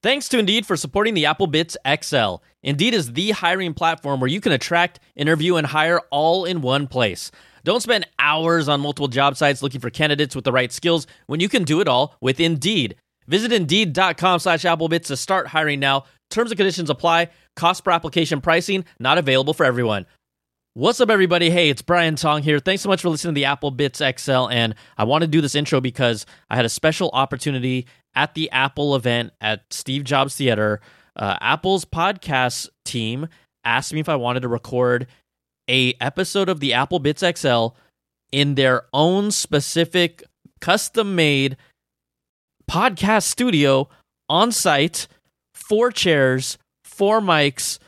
[0.00, 2.36] Thanks to Indeed for supporting the Apple Bits XL.
[2.62, 6.86] Indeed is the hiring platform where you can attract, interview, and hire all in one
[6.86, 7.32] place.
[7.64, 11.40] Don't spend hours on multiple job sites looking for candidates with the right skills when
[11.40, 12.94] you can do it all with Indeed.
[13.26, 16.04] Visit Indeed.com slash AppleBits to start hiring now.
[16.30, 17.30] Terms and conditions apply.
[17.56, 20.06] Cost per application pricing not available for everyone.
[20.74, 21.50] What's up, everybody?
[21.50, 22.60] Hey, it's Brian Tong here.
[22.60, 24.48] Thanks so much for listening to the Apple Bits XL.
[24.48, 27.88] And I want to do this intro because I had a special opportunity
[28.18, 30.80] at the Apple event at Steve Jobs Theater.
[31.14, 33.28] Uh, Apple's podcast team
[33.64, 35.06] asked me if I wanted to record
[35.70, 37.68] a episode of the Apple Bits XL
[38.32, 40.24] in their own specific
[40.60, 41.56] custom made
[42.68, 43.88] podcast studio
[44.28, 45.06] on site,
[45.54, 47.78] four chairs, four mics,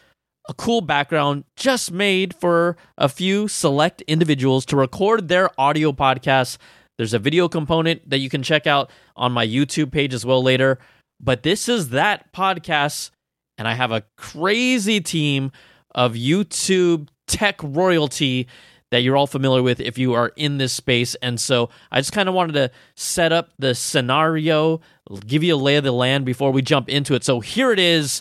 [0.48, 6.56] a cool background just made for a few select individuals to record their audio podcasts.
[7.00, 10.42] There's a video component that you can check out on my YouTube page as well
[10.42, 10.78] later.
[11.18, 13.10] But this is that podcast,
[13.56, 15.50] and I have a crazy team
[15.94, 18.48] of YouTube tech royalty
[18.90, 21.14] that you're all familiar with if you are in this space.
[21.22, 24.82] And so I just kind of wanted to set up the scenario,
[25.26, 27.24] give you a lay of the land before we jump into it.
[27.24, 28.20] So here it is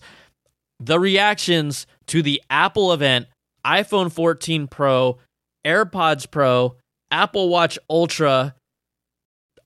[0.79, 3.27] the reactions to the Apple event
[3.65, 5.17] iPhone 14 Pro,
[5.65, 6.77] AirPods Pro,
[7.11, 8.55] Apple Watch Ultra,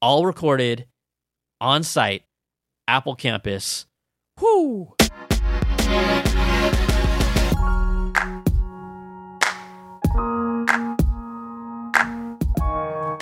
[0.03, 0.85] all recorded
[1.61, 2.23] on site,
[2.89, 3.85] Apple campus.
[4.41, 4.93] Whoo!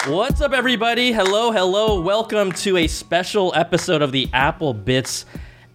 [0.07, 1.11] What's up, everybody?
[1.11, 2.01] Hello, hello.
[2.01, 5.27] Welcome to a special episode of the Apple Bits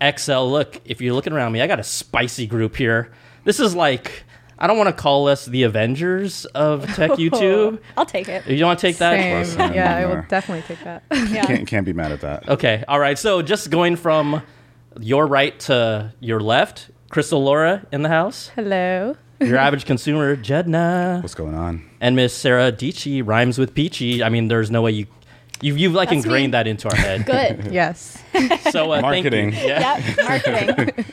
[0.02, 0.40] XL.
[0.40, 3.12] Look, if you're looking around me, I got a spicy group here.
[3.44, 4.24] This is like,
[4.58, 7.78] I don't want to call us the Avengers of tech YouTube.
[7.96, 8.46] I'll take it.
[8.46, 9.46] You want to take that?
[9.46, 9.74] Same.
[9.74, 11.02] Yeah, I will definitely take that.
[11.10, 11.44] Yeah.
[11.44, 12.48] Can't, can't be mad at that.
[12.48, 13.18] Okay, all right.
[13.18, 14.42] So just going from
[15.00, 19.14] your right to your left, Crystal Lora in the house, Hello.
[19.40, 21.88] your average consumer, Judner, What's going on?
[22.00, 24.22] and Miss Sarah Dietschy rhymes with Peachy.
[24.22, 25.06] I mean, there's no way you.
[25.62, 26.52] You've, you've like That's ingrained me.
[26.52, 27.24] that into our head.
[27.24, 27.66] Good.
[27.72, 28.22] Yes.
[28.70, 29.30] So uh, thank you.
[29.30, 29.52] Marketing.
[29.54, 29.96] Yeah.
[29.98, 30.18] yep.
[30.28, 31.04] Marketing.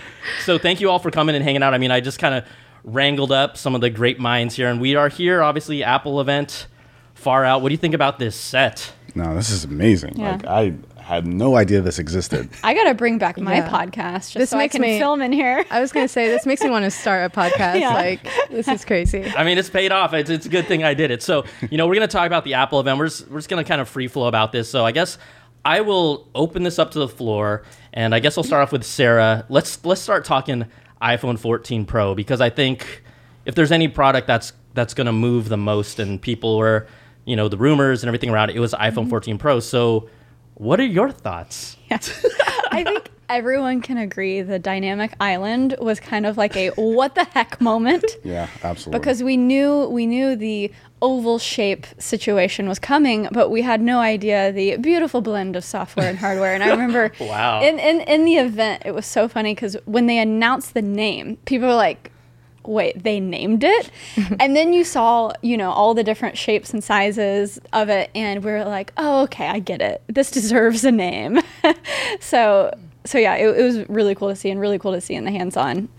[0.44, 1.74] So thank you all for coming and hanging out.
[1.74, 2.46] I mean, I just kind of
[2.84, 6.68] wrangled up some of the great minds here, and we are here, obviously, Apple event,
[7.14, 7.62] far out.
[7.62, 8.92] What do you think about this set?
[9.16, 10.18] No, this is amazing.
[10.20, 10.32] Yeah.
[10.32, 12.50] Like I had no idea this existed.
[12.64, 13.70] I gotta bring back my Yeah.
[13.70, 15.64] podcast just This so I makes can me- film in here.
[15.70, 17.80] I was going to say, this makes me want to start a podcast.
[17.80, 17.94] Yeah.
[17.94, 19.24] Like, this is crazy.
[19.38, 20.14] I mean, it's paid off.
[20.14, 21.22] It's, it's a good thing I did it.
[21.22, 22.98] So, you know, we're going to talk about the Apple event.
[22.98, 24.70] We're just, we're just going to kind of free flow about this.
[24.70, 25.18] So, I guess
[25.66, 27.64] I will open this up to the floor,
[27.94, 29.46] and I guess I'll start off with Sarah.
[29.50, 30.66] Let's let's start talking
[31.04, 33.04] iPhone 14 Pro because I think
[33.46, 36.88] if there's any product that's that's going to move the most, and people were,
[37.26, 39.10] you know, the rumors and everything around it, it was iPhone mm-hmm.
[39.10, 39.60] 14 Pro.
[39.60, 40.10] So,
[40.56, 41.78] what are your thoughts?
[41.92, 42.00] Yeah.
[42.72, 47.24] I think everyone can agree the dynamic island was kind of like a what the
[47.26, 48.06] heck moment.
[48.24, 49.00] Yeah, absolutely.
[49.00, 50.72] Because we knew we knew the
[51.02, 56.08] oval shape situation was coming, but we had no idea the beautiful blend of software
[56.10, 56.54] and hardware.
[56.54, 57.62] And I remember Wow.
[57.62, 61.36] in, in, in the event, it was so funny because when they announced the name,
[61.46, 62.12] people were like,
[62.66, 63.92] wait, they named it?
[64.40, 68.42] and then you saw, you know, all the different shapes and sizes of it, and
[68.42, 70.02] we were like, oh, okay, I get it.
[70.08, 71.42] This deserves a name.
[72.22, 72.74] so,
[73.06, 75.26] so yeah, it, it was really cool to see and really cool to see in
[75.26, 75.90] the hands on.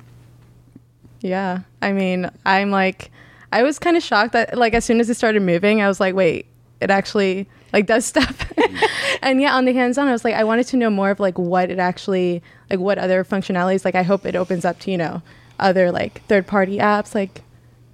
[1.21, 1.61] Yeah.
[1.81, 3.11] I mean, I'm like,
[3.51, 6.01] I was kind of shocked that, like, as soon as it started moving, I was
[6.01, 6.47] like, wait,
[6.81, 8.53] it actually, like, does stuff.
[9.23, 11.21] and yeah, on the hands on, I was like, I wanted to know more of,
[11.21, 13.85] like, what it actually, like, what other functionalities.
[13.85, 15.23] Like, I hope it opens up to, you know,
[15.59, 17.44] other, like, third party apps, like,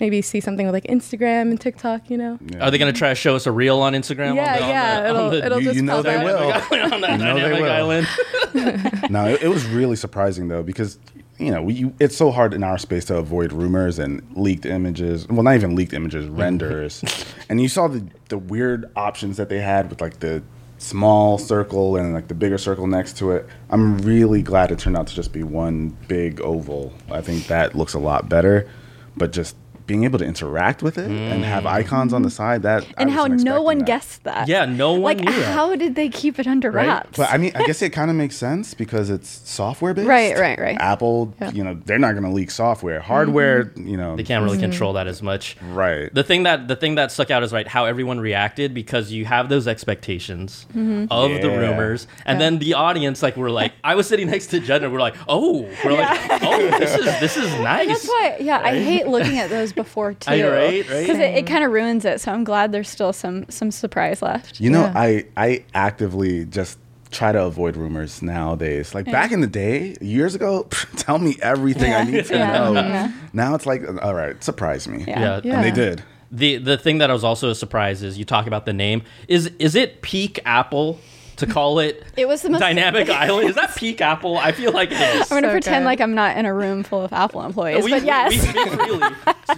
[0.00, 2.38] maybe see something with, like, Instagram and TikTok, you know?
[2.46, 2.66] Yeah.
[2.66, 4.34] Are they going to try to show us a reel on Instagram?
[4.36, 5.00] Yeah, on the, on yeah.
[5.02, 6.24] the- it'll, the- it'll You- just you know pop they up.
[6.24, 6.82] will.
[6.94, 7.70] on that You know they will.
[7.70, 8.06] island.
[9.10, 10.98] no, it, it was really surprising though because
[11.38, 14.66] you know we, you, it's so hard in our space to avoid rumors and leaked
[14.66, 15.28] images.
[15.28, 17.02] Well, not even leaked images, renders.
[17.48, 20.42] and you saw the the weird options that they had with like the
[20.78, 23.46] small circle and like the bigger circle next to it.
[23.70, 26.92] I'm really glad it turned out to just be one big oval.
[27.10, 28.68] I think that looks a lot better.
[29.16, 29.56] But just
[29.90, 33.10] being able to interact with it and have icons on the side that I And
[33.10, 33.86] how no one that.
[33.86, 34.46] guessed that.
[34.46, 35.52] Yeah, no one like knew that.
[35.54, 36.86] how did they keep it under Right?
[36.86, 37.16] wraps?
[37.18, 40.06] But I mean, I guess it kind of makes sense because it's software based.
[40.08, 40.76] Right, right, right.
[40.78, 41.50] Apple, Yeah.
[41.50, 43.00] you know, they're not going to leak software.
[43.00, 43.88] Hardware, Mm-hmm.
[43.88, 45.56] you know, They can't really control that as much.
[45.72, 46.12] right.
[46.14, 49.24] The thing that the thing that stuck out is right how everyone reacted because you
[49.24, 51.06] have those expectations Mm-hmm.
[51.10, 54.60] of the rumors, and then the audience like we're like I was sitting next to
[54.60, 57.88] Jen and we're like oh we're like oh this is this is nice.
[57.88, 60.30] That's why, yeah, I hate looking at those before too.
[60.30, 61.00] I right, right.
[61.00, 62.20] Because it, it kind of ruins it.
[62.20, 64.60] So I'm glad there's still some some surprise left.
[64.60, 64.92] You know, Yeah.
[64.96, 66.78] I I actively just
[67.10, 68.94] try to avoid rumors nowadays.
[68.94, 72.52] Like back in the day, years ago, tell me everything I need to Yeah.
[72.52, 72.72] know.
[72.74, 73.12] Yeah.
[73.32, 75.04] Now it's like, all right, surprise me.
[75.08, 75.20] Yeah.
[75.20, 75.40] Yeah.
[75.42, 75.54] Yeah.
[75.56, 76.02] And they did.
[76.32, 79.02] The the thing that I was also a surprise is you talk about the name.
[79.26, 81.00] Is is it peak Apple
[81.38, 83.48] to call it It was the most Dynamic Island?
[83.48, 84.36] Is that peak Apple?
[84.38, 85.32] I feel like it is.
[85.32, 85.86] I'm gonna So pretend good.
[85.86, 88.30] like I'm not in a room full of Apple employees, we, but we- yes.
[88.30, 89.02] we speak freely.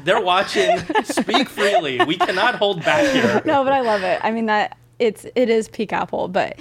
[0.04, 0.78] They're watching.
[1.04, 2.04] Speak freely.
[2.04, 3.42] We cannot hold back here.
[3.44, 4.20] no, but I love it.
[4.22, 6.58] I mean that it's it is peak Apple, but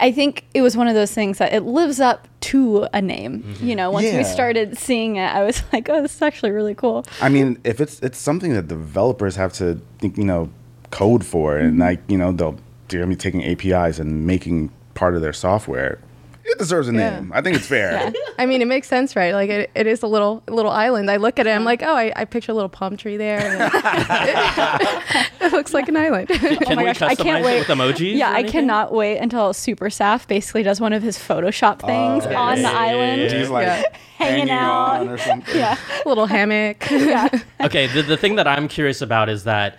[0.00, 3.42] I think it was one of those things that it lives up to a name.
[3.42, 3.66] Mm-hmm.
[3.66, 4.18] You know, once Yeah.
[4.18, 7.04] we started seeing it, I was like, oh, this is actually really cool.
[7.20, 10.50] I mean, if it's it's something that developers have to, think, you know,
[10.90, 11.80] code for, and Mm-hmm.
[11.80, 12.58] like you know, they'll
[12.88, 15.98] they're gonna be taking APIs and making part of their software.
[16.44, 17.20] It deserves a Yeah.
[17.20, 17.32] name.
[17.34, 18.12] I think it's fair.
[18.38, 19.32] I mean, it makes sense, right?
[19.32, 21.10] Like it, it is a little little island.
[21.10, 23.38] I look at it, I'm like, oh, I, I picture a little palm tree there.
[23.38, 23.70] and
[25.40, 26.28] it looks like an island.
[26.28, 27.58] Can Oh my we gosh, I can't it wait.
[27.60, 28.16] with emojis?
[28.16, 32.26] Yeah, I cannot wait until Super Saf basically does one of his Photoshop oh, things
[32.26, 33.32] Oh, on the island.
[33.32, 33.82] He's like Yeah.
[34.18, 35.00] Hanging out.
[35.00, 35.56] on or something.
[35.56, 35.76] Yeah.
[36.04, 36.88] a little hammock.
[36.90, 37.28] yeah.
[37.60, 39.78] Okay, the, the thing that I'm curious about is that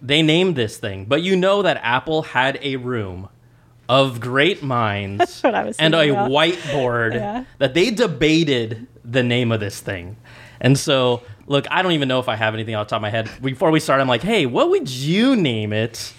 [0.00, 3.28] they named this thing, but you know that Apple had a room
[3.88, 6.30] of great minds what I was and a about.
[6.30, 7.44] whiteboard Yeah.
[7.58, 10.16] that they debated the name of this thing.
[10.60, 13.02] And so, look, I don't even know if I have anything off the top of
[13.02, 13.28] my head.
[13.42, 16.12] Before we start, I'm like, hey, what would you name it?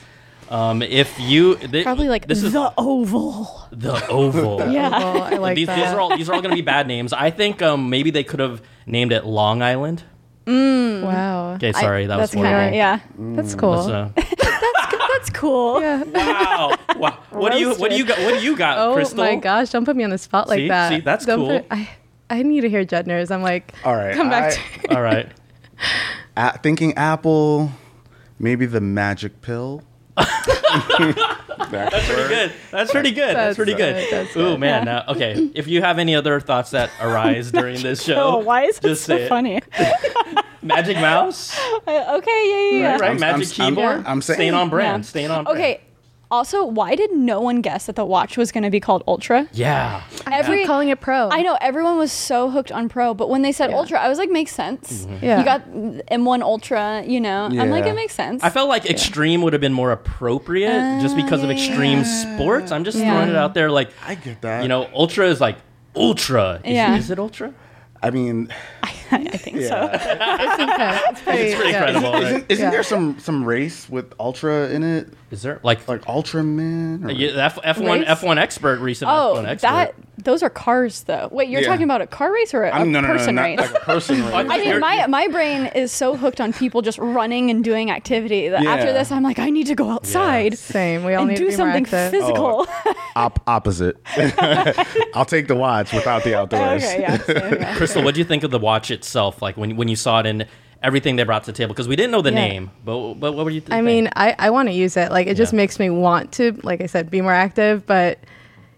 [0.50, 3.68] Um, if you thi- Probably like this is the Oval.
[3.72, 4.60] the oval.
[4.72, 4.90] Yeah.
[4.94, 5.78] Oh, I like these, that.
[5.78, 7.14] these are all these are all going to be bad names.
[7.14, 10.04] I think um, maybe they could have named it Long Island.
[10.46, 11.54] wow.
[11.56, 12.76] Okay, sorry, I- that was that's kinda- horrible.
[12.78, 13.00] yeah.
[13.18, 13.82] That's cool.
[13.84, 14.53] So- That's
[15.44, 15.82] cool.
[15.86, 16.04] yeah.
[16.04, 16.78] Wow.
[16.98, 17.18] wow.
[17.32, 19.18] What do you what do you got what do you got, Oh Crystal?
[19.24, 19.70] my gosh!
[19.72, 20.68] Don't put me on the spot like See?
[20.70, 20.90] that.
[20.90, 21.60] See, that's Don't cool.
[21.60, 21.90] put- I,
[22.30, 23.30] I need to hear Judner's.
[23.32, 24.16] I'm like, All right.
[24.16, 24.54] come back.
[24.54, 25.28] I- to All right.
[26.38, 27.72] A- thinking Apple,
[28.40, 29.84] maybe the magic pill.
[30.74, 32.52] That's pretty good.
[32.72, 33.36] That's pretty good.
[33.36, 33.96] That's, That's pretty good.
[33.96, 34.12] good.
[34.12, 34.60] That's Ooh good.
[34.60, 34.86] man.
[34.86, 35.52] Now, okay.
[35.54, 38.84] If you have any other thoughts that arise during this show, Oh, why is it
[38.84, 39.30] just so say it.
[39.30, 39.62] funny?
[40.62, 42.92] Magic mouse, Uh, okay, yeah, yeah, yeah.
[42.94, 43.04] right?
[43.12, 44.06] I'm- Magic I'm- keyboard.
[44.06, 45.04] I'm saying- staying on brand.
[45.04, 45.10] Yeah.
[45.10, 45.58] Staying on brand.
[45.60, 45.82] Okay.
[46.34, 49.48] Also, why did no one guess that the watch was going to be called Ultra?
[49.54, 50.02] Yeah.
[50.32, 51.30] Every Keep calling it Pro.
[51.30, 53.78] I know everyone was so hooked on Pro, but when they said Yeah.
[53.78, 55.06] Ultra, I was like, makes sense.
[55.06, 55.24] Mm-hmm.
[55.24, 55.38] Yeah.
[55.38, 55.70] You got
[56.12, 57.46] M1 Ultra, you know.
[57.46, 58.44] I'm like, it makes sense.
[58.44, 62.36] I felt like extreme would have been more appropriate just because of ah, extreme yeah.
[62.36, 62.72] sports.
[62.72, 63.12] I'm just Yeah.
[63.12, 63.70] throwing it out there.
[63.70, 64.64] Like, I get that.
[64.64, 65.58] you know, ultra is like
[65.96, 66.62] ultra.
[66.64, 66.96] Is, Yeah.
[66.96, 67.54] is it ultra?
[68.04, 68.50] I mean,
[68.84, 69.90] I think so.
[69.94, 71.00] it's, okay.
[71.10, 71.82] it's pretty, It's pretty yeah.
[71.84, 72.12] credible.
[72.12, 72.24] right?
[72.24, 72.70] isn't, isn't Yeah.
[72.72, 77.06] there some some race with Ultra in it, Is there like, like Ultraman?
[77.06, 79.68] Or, yeah, the F, F1 F1 expert recent Oh, F1 expert?
[79.70, 81.28] that those are cars though.
[81.32, 81.68] Wait, you're Yeah.
[81.68, 83.58] talking about a car race or a, I'm, a no, no, no, person not race?
[83.60, 84.34] like a person race.
[84.34, 87.90] I I mean, my my brain is so hooked on people just running and doing
[87.90, 88.94] activity that after Yeah.
[88.94, 91.04] this, I'm like, I need to go outside Same.
[91.04, 92.12] We all and need do to be more something active.
[92.12, 92.66] physical.
[92.68, 92.94] Oh.
[93.16, 93.98] Op- opposite.
[95.14, 96.84] I'll take the watch without the outdoors.
[96.84, 97.18] okay, yeah.
[97.18, 97.76] same, yeah.
[97.76, 99.42] Crystal, what do you think of the watch itself?
[99.42, 100.46] Like when when you saw it and
[100.82, 101.74] everything they brought to the table?
[101.74, 102.48] Because we didn't know the Yeah.
[102.48, 103.62] name, but but what were you?
[103.62, 105.12] Th- I mean, I, I want to use it.
[105.12, 105.58] Like, it just Yeah.
[105.58, 107.86] makes me want to, like I said, be more active.
[107.86, 108.20] But,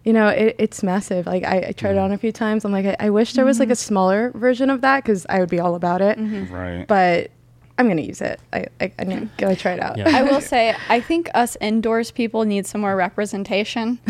[0.05, 1.25] you know, it, it's massive.
[1.25, 1.97] Like, I, I tried Mm.
[1.97, 2.63] it on a few times.
[2.63, 5.39] I'm like, I, I wish there was like a smaller version of that because I
[5.39, 6.17] would be all about it.
[6.49, 6.85] Right.
[6.87, 7.31] But
[7.77, 8.39] I'm going to use it.
[8.53, 9.97] I, I, I'm going to try it out.
[9.97, 10.09] Yeah.
[10.15, 13.99] I will say, I think us indoors people need some more representation.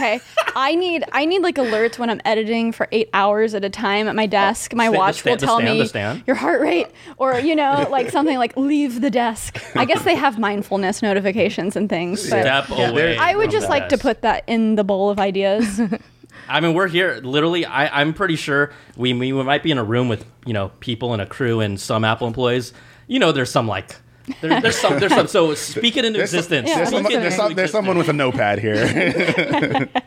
[0.00, 0.20] Okay,
[0.56, 4.08] I need I need like alerts when I'm editing for eight hours at a time
[4.08, 4.72] at my desk.
[4.74, 6.22] My sta- the watch sta- will tell stand, me stand?
[6.26, 6.86] your heart rate,
[7.18, 9.62] or you know, like something like leave the desk.
[9.76, 13.18] I guess they have mindfulness notifications and things, but step away.
[13.18, 15.80] I would just like to put that in the bowl of ideas.
[16.48, 17.20] I mean, we're here.
[17.22, 20.52] Literally, I, I'm pretty sure we, we we might be in a room with you
[20.52, 22.72] know people and a crew and some Apple employees.
[23.10, 23.96] You know, there's some like
[24.40, 25.26] there, there's some there's some.
[25.26, 26.68] So speak it into There's, some- existence.
[26.68, 26.76] Yeah.
[26.76, 29.88] there's, some- there's some- there's someone with a notepad here.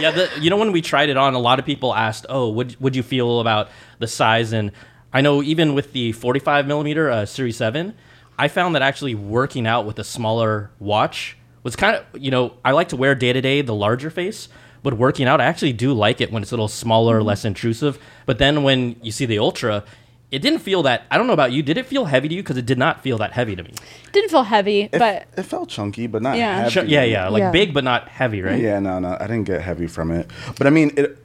[0.00, 2.50] Yeah, the, you know when we tried it on, a lot of people asked, "Oh,
[2.50, 4.70] would would you feel about the size?" And
[5.14, 7.94] I know even with the 45 millimeter uh, Series Seven,
[8.38, 12.52] I found that actually working out with a smaller watch was kind of you know
[12.64, 14.48] I like to wear day to day the larger face,
[14.82, 17.98] but working out I actually do like it when it's a little smaller, less intrusive.
[18.26, 19.84] But then when you see the Ultra.
[20.30, 21.04] It didn't feel that.
[21.10, 21.62] I don't know about you.
[21.62, 22.42] Did it feel heavy to you?
[22.42, 23.72] Because it did not feel that heavy to me.
[24.12, 26.58] Didn't feel heavy, it, but it felt chunky, but not Yeah.
[26.60, 26.70] heavy.
[26.70, 27.50] Sure, yeah, yeah, like Yeah.
[27.50, 28.60] big but not heavy, right?
[28.60, 30.30] Yeah, no, no, I didn't get heavy from it.
[30.58, 31.18] But I mean, it,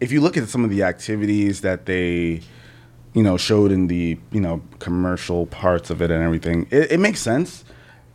[0.00, 2.40] if you look at some of the activities that they,
[3.14, 7.00] you know, showed in the you know commercial parts of it and everything, it, it
[7.00, 7.64] makes sense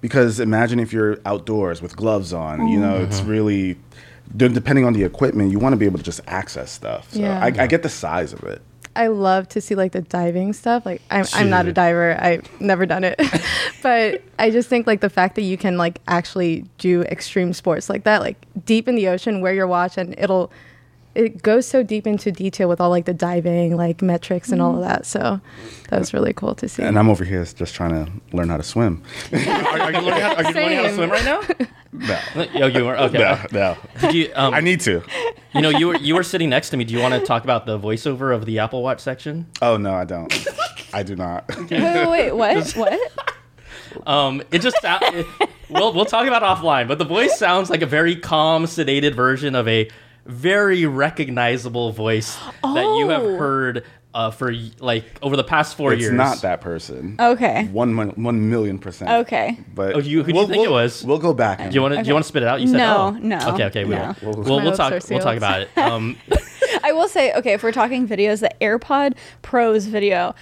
[0.02, 3.30] because imagine if you're outdoors with gloves on, you know, it's mm-hmm.
[3.30, 3.78] really
[4.36, 7.14] de- depending on the equipment, you want to be able to just access stuff.
[7.14, 7.40] So Yeah.
[7.40, 8.62] I, I get the size of it.
[8.96, 10.86] I love to see like the diving stuff.
[10.86, 12.18] Like I'm I'm not a diver.
[12.20, 13.20] I've never done it.
[13.84, 17.90] but I just think like the fact that you can like actually do extreme sports
[17.90, 20.52] like that, like deep in the ocean, wear your watch and it'll
[21.14, 24.76] it goes so deep into detail with all like the diving, like metrics and all
[24.76, 25.06] of that.
[25.06, 25.42] So
[25.90, 26.84] that was really cool to see.
[26.84, 29.04] And I'm over here just trying to learn how to swim.
[29.34, 30.96] are, are you learning how, are you learning how to Same.
[30.96, 31.42] swim right now?
[31.94, 33.18] No, Yo, you were okay.
[33.18, 33.78] no, no.
[34.00, 34.32] Did you?
[34.36, 35.04] Um, I need to.
[35.54, 36.86] you know, you were you were sitting next to me.
[36.86, 39.48] Do you want to talk about the voiceover of the Apple Watch section?
[39.62, 40.34] Oh no, I don't.
[40.94, 41.46] I do not.
[41.70, 42.34] Wait, wait, wait,
[42.76, 42.76] what?
[42.78, 44.08] what?
[44.08, 45.26] Um, it just sou- it,
[45.70, 49.14] we'll we'll talk about it offline, but the voice sounds like a very calm, sedated
[49.14, 49.90] version of a
[50.26, 53.38] very recognizable voice that you have Oh.
[53.38, 56.12] heard uh, for like over the past four it's years.
[56.12, 57.16] It's not that person.
[57.18, 57.66] Okay.
[57.72, 59.10] One one million percent.
[59.26, 59.58] Okay.
[59.74, 61.04] But Oh, you- who do you think it we'll- was?
[61.06, 61.60] We'll go back.
[61.60, 62.04] Do you want to?
[62.04, 62.60] Do you want to spit it out?
[62.60, 63.20] You said No, oh.
[63.20, 64.14] no, Okay, okay, we no.
[64.22, 64.32] will.
[64.34, 64.92] We'll- We'll, we'll talk.
[65.10, 65.78] We'll talk about it.
[65.78, 66.18] Um,
[66.84, 70.36] I will say, okay, if we're talking videos, the AirPod Pros video,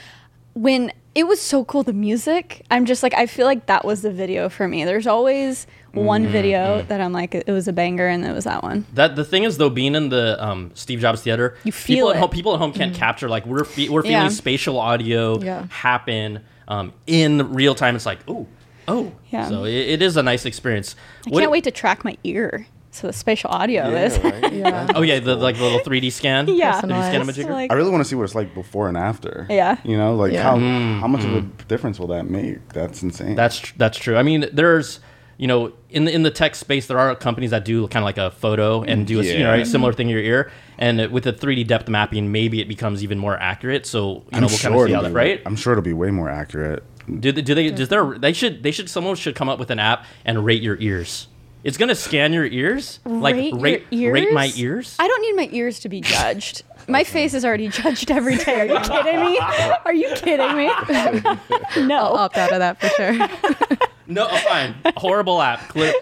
[0.54, 4.02] when it was so cool, the music, I'm just like, I feel like that was
[4.04, 4.86] the video for me.
[4.86, 6.32] There's always one Mm-hmm.
[6.32, 8.86] video that I'm like, it was a banger, and it was that one.
[8.94, 12.10] That the thing is though, being in the um, Steve Jobs Theater, You people feel
[12.12, 12.20] at it.
[12.20, 12.30] home.
[12.30, 14.28] People at home can't capture like we're fe- we're feeling Yeah.
[14.30, 15.66] spatial audio Yeah.
[15.70, 17.96] happen um, in real time.
[17.96, 18.46] It's like oh
[18.88, 19.50] oh Yeah.
[19.50, 20.96] So it, it is a nice experience.
[21.26, 22.68] I What- can't wait to track my ear.
[22.92, 24.18] So the spatial audio is.
[24.20, 24.52] right?
[24.54, 24.88] yeah.
[24.96, 26.48] Oh yeah, the like the little 3D scan.
[26.48, 26.74] Yeah.
[26.74, 27.16] 3D scan Personalized.
[27.16, 27.36] image.
[27.48, 29.46] So, like, I really want to see what it's like before and after.
[29.50, 29.78] Yeah.
[29.84, 30.44] You know, like Yeah.
[30.44, 32.68] how Mm, how much of a difference will that make?
[32.74, 33.36] That's insane.
[33.36, 34.18] That's tr- that's true.
[34.18, 35.00] I mean, there's
[35.38, 38.06] you know in the in the tech space there are companies that do kind of
[38.06, 41.12] like a photo and do a you know right, similar thing in your ear, and
[41.12, 43.86] with the 3D depth mapping, maybe it becomes even more accurate.
[43.86, 45.42] So you know I'm we'll sure kind of see how it'll that be, right.
[45.46, 46.84] I'm sure it'll be way more accurate.
[47.20, 47.70] Do they, do they?
[47.72, 48.18] Does there?
[48.20, 48.64] They should.
[48.64, 48.90] They should.
[48.90, 51.28] Someone should come up with an app and rate your ears.
[51.64, 54.14] It's gonna scan your ears, like rate, your rate ears?
[54.14, 54.96] rate my ears.
[54.98, 56.64] I don't need my ears to be judged.
[56.88, 58.62] My face is already judged every day.
[58.62, 59.40] Are you kidding me?
[59.86, 60.68] Are you kidding me?
[61.86, 62.14] no.
[62.14, 63.88] i Opt out of that for sure.
[64.12, 64.74] No, oh, fine.
[64.98, 65.70] Horrible app.
[65.70, 65.94] Clear.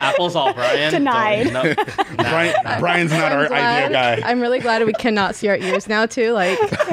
[0.00, 0.92] Apple's all Brian.
[0.92, 1.52] Denied.
[1.52, 1.84] Don't- No,
[2.16, 4.28] Brian, Brian's not our I'm glad- idea guy.
[4.30, 6.32] I'm really glad we cannot see our ears now too.
[6.32, 6.56] Like,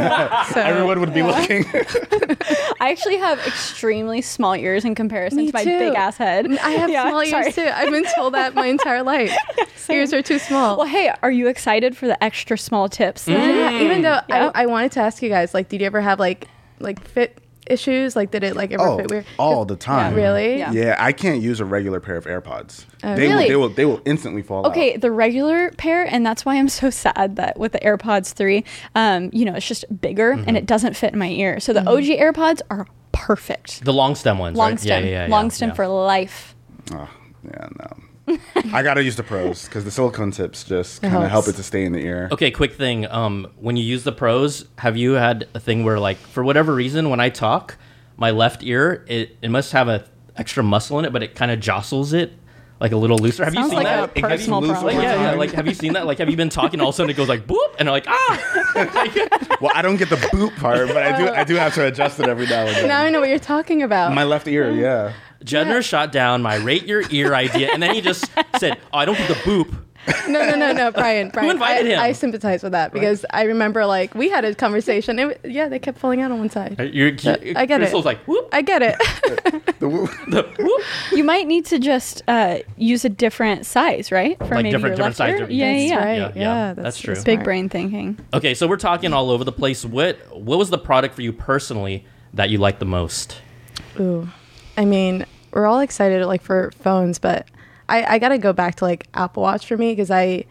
[0.47, 1.65] so Everyone would be looking.
[2.79, 5.77] I actually have extremely small ears in comparison Me to my too.
[5.77, 6.47] big ass head.
[6.57, 7.45] I have Yeah, small sorry.
[7.45, 7.69] ears too.
[7.71, 9.31] I've been told that my entire life.
[9.89, 10.77] ears are too small.
[10.77, 13.25] Well, hey, are you excited for the extra small tips?
[13.25, 13.55] then?
[13.55, 14.51] yeah, even though Yeah.
[14.55, 16.47] I, I wanted to ask you guys, like, did you ever have like
[16.79, 18.15] like fit issues?
[18.15, 19.25] Like, did it like ever oh, fit weird?
[19.37, 20.13] all the time.
[20.13, 20.57] Really?
[20.57, 20.71] Yeah.
[20.71, 22.85] Yeah, I can't use a regular pair of AirPods.
[23.03, 23.43] Oh, they Really?
[23.43, 25.01] will they will they will instantly fall Okay, out.
[25.01, 28.63] the regular pair, and that's why I'm so sad that with the AirPods 3,
[28.95, 30.55] um, you know, it's just bigger and mm-hmm.
[30.57, 31.59] it doesn't fit in my ear.
[31.59, 31.89] So the mm-hmm.
[31.89, 33.83] OG AirPods are perfect.
[33.85, 34.57] the long stem ones.
[34.57, 34.79] Long right?
[34.79, 35.03] stem.
[35.03, 35.75] Yeah, yeah, yeah, long stem yeah.
[35.75, 36.55] for life.
[36.93, 37.09] Oh,
[37.43, 37.97] yeah, no.
[38.27, 41.63] I gotta use the pros because the silicone tips just kind of help it to
[41.63, 42.27] stay in the ear.
[42.31, 43.05] Okay, quick thing.
[43.07, 46.73] Um, when you use the pros, have you had a thing where, like, for whatever
[46.73, 47.77] reason, when I talk,
[48.17, 50.05] my left ear it, it must have a
[50.37, 52.33] extra muscle in it, but it kind of jostles it
[52.79, 53.45] like a little looser.
[53.45, 54.17] Have Sounds you seen like that?
[54.17, 54.95] a Have personal loose problem.
[54.95, 56.05] like, yeah, yeah, like have you seen that?
[56.05, 56.81] Like, have you been talking?
[56.81, 59.57] All of a sudden, it goes like boop, and I'm like, ah.
[59.61, 62.19] Well, I don't get the boot part, but I do I do have to adjust
[62.19, 62.87] it every now and then.
[62.89, 64.13] Now I know what you're talking about.
[64.13, 65.13] My left ear, yeah.
[65.45, 69.05] Judner shot down my rate your ear idea, and then he just said, "Oh, I
[69.05, 69.81] don't get the boop."
[70.27, 71.29] no, no, no, no, Brian.
[71.33, 71.99] Brian invited I, him?
[71.99, 75.17] I sympathize with that because I remember like we had a conversation.
[75.17, 76.79] It, yeah, they kept falling out on one side.
[76.93, 77.85] You're, I get it.
[77.85, 79.61] Crystal's like, whoop, I get it.
[79.79, 80.81] The woo- the whoop.
[81.11, 84.37] You might need to just uh, use a different size, right?
[84.37, 85.37] For Like maybe different- your different left size, ear?
[85.39, 86.15] different- Yeah, yeah, right.
[86.17, 87.15] Yeah, Yeah, yeah, that's, that's true.
[87.15, 87.25] smart.
[87.25, 88.17] Big brain thinking.
[88.33, 89.83] Okay, so we're talking all over the place.
[89.83, 93.37] What what was the product for you personally that you liked the most?
[93.99, 94.29] Ooh,
[94.77, 95.25] I mean,
[95.55, 97.47] we're all excited like for phones, but
[97.87, 100.45] I, I gotta go back to like Apple Watch for me because I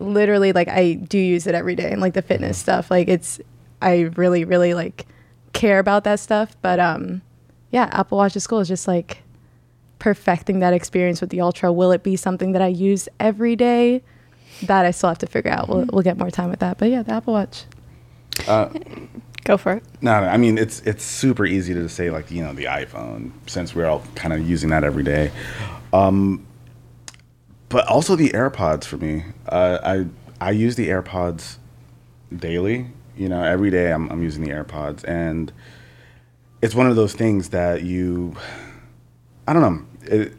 [0.00, 2.90] literally like I do use it every day and like the fitness stuff.
[2.90, 3.40] Like it's
[3.80, 5.06] I really really like
[5.52, 6.56] care about that stuff.
[6.62, 7.20] But um,
[7.70, 9.18] yeah, Apple Watch at school is just like
[9.98, 11.70] perfecting that experience with the Ultra.
[11.70, 14.02] Will it be something that I use every day?
[14.64, 15.68] That I still have to figure out.
[15.68, 16.78] We'll, we'll get more time with that.
[16.78, 17.64] But yeah, the Apple Watch.
[19.44, 19.84] Go for it.
[20.00, 23.74] No, I mean it's it's super easy to say like you know the iPhone since
[23.74, 25.32] we're all kind of using that every day,
[25.92, 26.46] um,
[27.68, 29.24] but also the AirPods for me.
[29.48, 31.56] Uh, I I use the AirPods
[32.34, 32.86] daily.
[33.16, 35.52] You know, every day I'm I'm using the AirPods, and
[36.62, 38.36] it's one of those things that you,
[39.48, 39.86] I don't know.
[40.02, 40.34] It,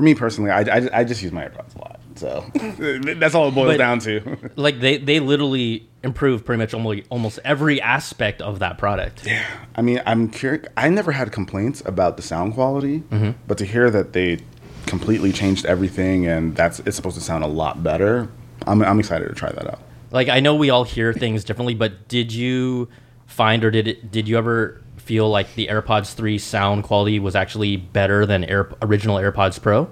[0.00, 2.44] for me personally, I, I, I just use my AirPods a lot, so
[3.20, 4.38] that's all it boils But- down to.
[4.56, 9.26] Like they they literally improve pretty much almost almost every aspect of that product.
[9.26, 9.44] Yeah,
[9.76, 10.64] I mean, I'm curious.
[10.76, 13.32] I never had complaints about the sound quality, Mm-hmm.
[13.46, 14.38] but to hear that they
[14.86, 18.28] completely changed everything and that's it's supposed to sound a lot better,
[18.66, 19.80] I'm, I'm excited to try that out.
[20.10, 22.88] like I know we all hear things differently, but did you
[23.26, 27.34] find or did it did you ever feel like the AirPods 3 sound quality was
[27.34, 29.90] actually better than Air, original AirPods Pro?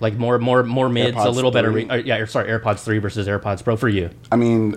[0.00, 1.70] Like more more more mids, a AirPods little better.
[1.70, 1.84] 3?
[1.84, 4.10] Re- uh, yeah, sorry, AirPods 3 versus AirPods Pro for you.
[4.32, 4.76] I mean,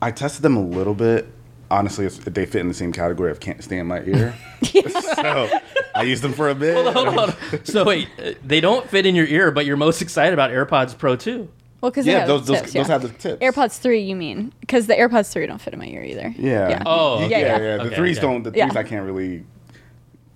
[0.00, 1.26] I tested them a little bit.
[1.70, 4.34] Honestly, it's, they fit in the same category of can't stay in my ear.
[4.64, 5.48] so
[5.94, 6.74] I used them for a bit.
[6.74, 7.64] Hold on, hold on.
[7.64, 10.96] So wait, uh, they don't fit in your ear, but you're most excited about AirPods
[10.98, 11.48] Pro 2.
[11.80, 13.42] Well, because Yeah, those those, those have the tips.
[13.42, 14.52] AirPods three, you mean?
[14.60, 16.34] Because the AirPods three don't fit in my ear either.
[16.38, 16.68] Yeah.
[16.68, 16.82] Yeah.
[16.86, 17.40] Oh, yeah, okay.
[17.40, 17.46] yeah.
[17.58, 17.76] yeah.
[17.78, 18.26] The Okay, threes okay.
[18.26, 18.42] don't.
[18.42, 18.66] The Yeah.
[18.66, 19.44] threes I can't really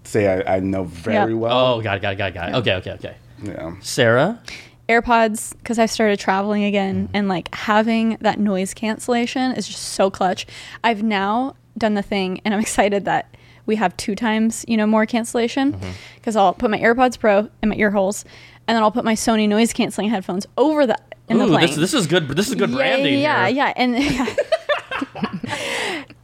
[0.05, 1.39] say I, I know very Yeah.
[1.39, 1.75] well.
[1.77, 2.55] Oh, got it, got it, got it, got it.
[2.57, 3.17] Okay, okay, okay.
[3.43, 3.75] Yeah.
[3.81, 4.41] Sarah,
[4.89, 10.11] AirPods, because I started traveling again, and like having that noise cancellation is just so
[10.11, 10.47] clutch.
[10.83, 13.35] I've now done the thing, and I'm excited that
[13.67, 15.73] we have two times, you know, more cancellation.
[15.73, 15.91] Mm-hmm.
[16.17, 18.25] Because I'll put my AirPods Pro in my ear holes,
[18.67, 20.97] and then I'll put my Sony noise canceling headphones over the
[21.29, 21.67] in the Ooh, plane.
[21.67, 22.29] this this is good.
[22.29, 23.19] This is good yeah, branding.
[23.21, 23.57] Yeah, here.
[23.57, 23.95] yeah, and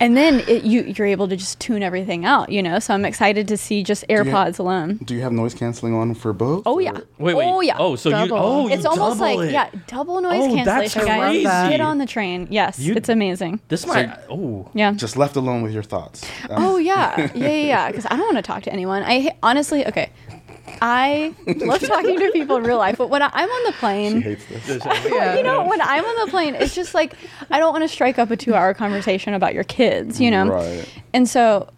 [0.01, 2.79] and then it, you you're able to just tune everything out, you know.
[2.79, 4.97] So I'm excited to see just you- AirPods alone.
[5.05, 6.63] Do you have noise canceling on for both?
[6.67, 6.93] Oh or- yeah.
[7.19, 7.47] Wait, wait.
[7.47, 7.77] Oh yeah.
[7.79, 8.27] Oh, so Double.
[8.27, 8.35] you.
[8.37, 9.53] Oh, you it's almost double like it.
[9.53, 11.31] yeah, double noise Oh, that's cancellation, guys.
[11.31, 11.71] crazy.
[11.71, 12.49] Get on the train.
[12.51, 13.61] Yes, You- it's amazing.
[13.69, 14.11] This might.
[14.31, 14.69] Oh.
[14.75, 14.93] Yeah.
[14.93, 16.25] Just left alone with your thoughts.
[16.49, 17.89] Uh, Oh yeah, yeah, yeah, yeah.
[17.89, 19.03] Because I don't want to talk to anyone.
[19.03, 20.11] I honestly, okay.
[20.83, 23.79] I love talking to people in real life, but when I, I'm on the she
[23.79, 24.67] plane, hates this.
[25.37, 27.15] You know, when I'm on the plane, it's just like
[27.51, 30.47] I don't want to strike up a two-hour conversation about your kids, you know.
[30.49, 30.89] Right.
[31.13, 31.69] And so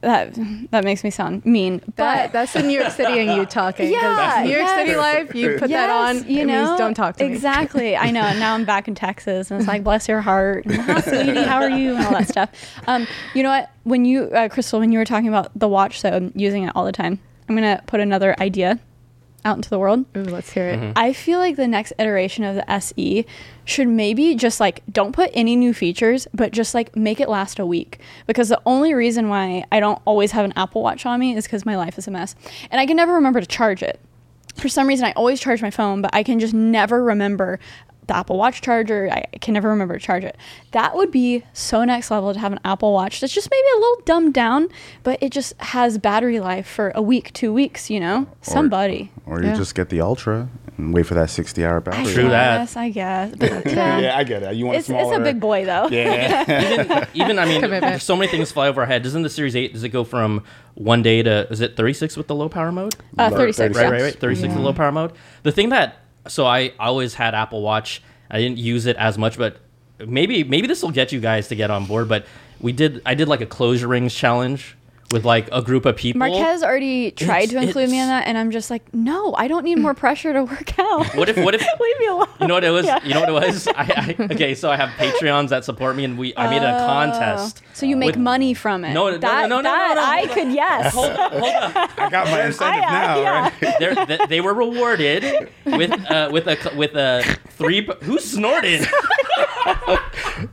[0.00, 0.32] that
[0.70, 3.86] that makes me sound mean, That, but that's the New York City and you talking.
[3.86, 4.78] 'cause Yeah, New York yes.
[4.86, 7.32] City life, you put that on, you it know, means don't talk to me.
[7.32, 7.96] exactly.
[7.96, 8.20] I know.
[8.38, 11.56] Now I'm back in Texas, and it's like, bless your heart, and, hi, sweetie, how
[11.58, 12.50] are you, and all that stuff.
[12.86, 13.70] Um, you know what?
[13.82, 16.72] When you, uh, Crystal, when you were talking about the watch, so I'm using it
[16.76, 17.18] all the time.
[17.48, 18.78] I'm gonna put another idea
[19.44, 20.04] out into the world.
[20.16, 20.78] Ooh, let's hear it.
[20.78, 20.92] Mm-hmm.
[20.96, 23.24] I feel like the next iteration of the SE
[23.64, 27.58] should maybe just like don't put any new features, but just like make it last
[27.58, 28.00] a week.
[28.26, 31.44] Because the only reason why I don't always have an Apple Watch on me is
[31.44, 32.34] because my life is a mess.
[32.70, 34.00] And I can never remember to charge it.
[34.56, 37.60] For some reason, I always charge my phone, but I can just never remember
[38.08, 39.08] the Apple Watch charger.
[39.12, 40.36] I can never remember to charge it.
[40.72, 43.78] That would be so next level to have an Apple Watch that's just maybe a
[43.78, 44.68] little dumbed down,
[45.04, 48.26] but it just has battery life for a week, two weeks, you know?
[48.42, 49.12] Somebody.
[49.26, 49.54] Or you Yeah.
[49.54, 52.12] just get the ultra and wait for that 60 hour battery.
[52.12, 52.60] True that.
[52.60, 53.34] Yes, I guess.
[53.36, 53.98] But, yeah.
[53.98, 54.54] Yeah, I get it.
[54.56, 55.88] You want It's, a it's a big boy though.
[55.88, 57.04] Yeah.
[57.14, 58.00] Even I mean, Commitment.
[58.02, 59.02] so many things fly over our head.
[59.02, 59.72] Doesn't the Series Eight?
[59.72, 60.44] Does it go from
[60.74, 61.46] one day to?
[61.50, 62.94] Is it 36 with the low power mode?
[63.18, 63.76] Uh, Low- 36.
[63.76, 64.14] Right, right, right.
[64.18, 65.12] 36 with the low power mode.
[65.42, 68.02] The thing that so I always had Apple Watch.
[68.30, 69.58] I didn't use it as much, but
[69.98, 72.08] maybe maybe this will get you guys to get on board.
[72.08, 72.26] But
[72.60, 73.02] we did.
[73.04, 74.76] I did like a closure rings challenge
[75.10, 76.18] with like a group of people.
[76.18, 79.48] Marques already tried It's- to include me in that, and I'm just like, no, I
[79.48, 81.06] don't need more pressure to work out.
[81.16, 81.36] What if?
[81.36, 81.62] What if?
[81.80, 82.28] Leave me alone.
[82.40, 82.86] You know what it was?
[82.86, 83.02] Yeah.
[83.04, 83.68] You know what it was?
[83.68, 83.72] I,
[84.18, 87.62] I, okay, so I have Patreons that support me, and we I made a contest.
[87.72, 88.92] So you make with- money from it.
[88.92, 90.92] No, no, no, that, no, no, no, that no, I could yes.
[90.92, 91.30] hold on.
[91.30, 91.90] could yes.
[91.96, 93.40] I got my incentive I, now, yeah.
[93.62, 93.76] right?
[93.78, 97.88] They're, they, they were rewarded with uh, with a with a three.
[98.02, 98.86] Who snorted?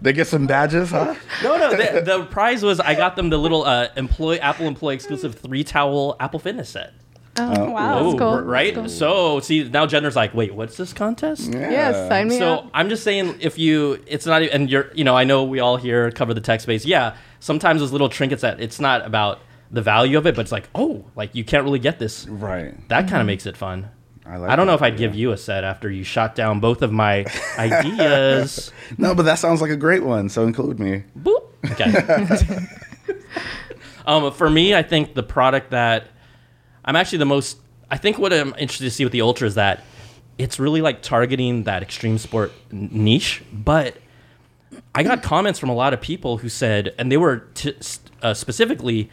[0.02, 1.16] They get some badges, huh?
[1.44, 1.70] No, no.
[1.76, 5.64] The, the prize was I got them the little uh, employee Apple employee exclusive three
[5.64, 6.94] towel Apple Fitness set.
[7.38, 8.42] Oh, wow, that's cool.
[8.44, 8.74] right.
[8.74, 9.40] That's cool.
[9.40, 11.52] So see now Judner's like, wait, what's this contest?
[11.52, 12.70] Yes, sign me So up.
[12.74, 15.60] I'm just saying, if you, it's not, e- and you're, you know, I know we
[15.60, 16.86] all here cover the tech space.
[16.86, 20.52] Yeah, sometimes those little trinkets that it's not about the value of it, but it's
[20.54, 22.26] like, oh, like you can't really get this.
[22.26, 22.74] Right.
[22.88, 23.10] That Mm-hmm.
[23.10, 23.90] kind of makes it fun.
[24.28, 26.60] I like I don't know if I'd give you a set after you shot down
[26.60, 27.26] both of my
[27.58, 28.72] ideas.
[28.98, 30.30] No, but that sounds like a great one.
[30.30, 31.04] So include me.
[31.20, 31.42] Boop.
[31.72, 32.68] Okay.
[34.06, 36.08] um, for me, I think the product that
[36.84, 37.58] I'm actually the most,
[37.90, 39.84] I think what I'm interested to see with the Ultra is that
[40.38, 43.44] it's really like targeting that extreme sport niche.
[43.52, 43.98] But
[44.94, 47.76] I got comments from a lot of people who said, and they were t-
[48.22, 49.10] uh, specifically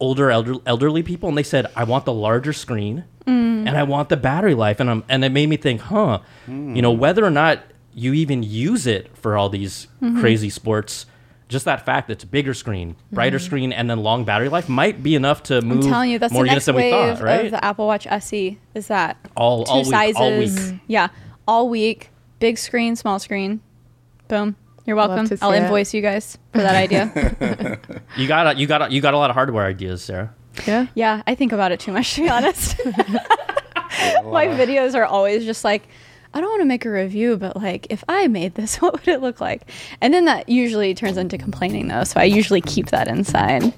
[0.00, 3.68] older elder- elderly people, and they said, "I want the larger screen, Mm.
[3.68, 6.74] and I want the battery life," and I'm, and it made me think, huh, mm.
[6.74, 7.62] you know, whether or not
[7.94, 10.20] you even use it for all these mm-hmm.
[10.20, 11.06] crazy sports.
[11.48, 13.42] Just that fact that it's a bigger screen, brighter mm.
[13.42, 16.32] screen, and then long battery life might be enough to move I'm telling you, that's
[16.32, 17.46] more the units next than we wave thought, right?
[17.46, 18.58] of the Apple Watch SE.
[18.74, 20.16] Is that all two all week, sizes?
[20.16, 20.80] all week.
[20.86, 21.08] Yeah,
[21.46, 22.10] all week.
[22.38, 23.60] Big screen, small screen.
[24.28, 24.56] Boom.
[24.88, 25.28] You're welcome.
[25.42, 25.64] I'll it.
[25.64, 27.78] invoice you guys for that idea.
[28.16, 30.34] You got a, you got a, you got a lot of hardware ideas, Sarah.
[30.66, 30.86] Yeah.
[30.94, 32.76] yeah, I think about it too much to be honest.
[34.24, 35.88] My videos are always just like,
[36.34, 39.08] I don't want to make a review, but like, if I made this, what would
[39.08, 39.70] it look like?
[40.00, 43.72] And then that usually turns into complaining though, so I usually keep that inside.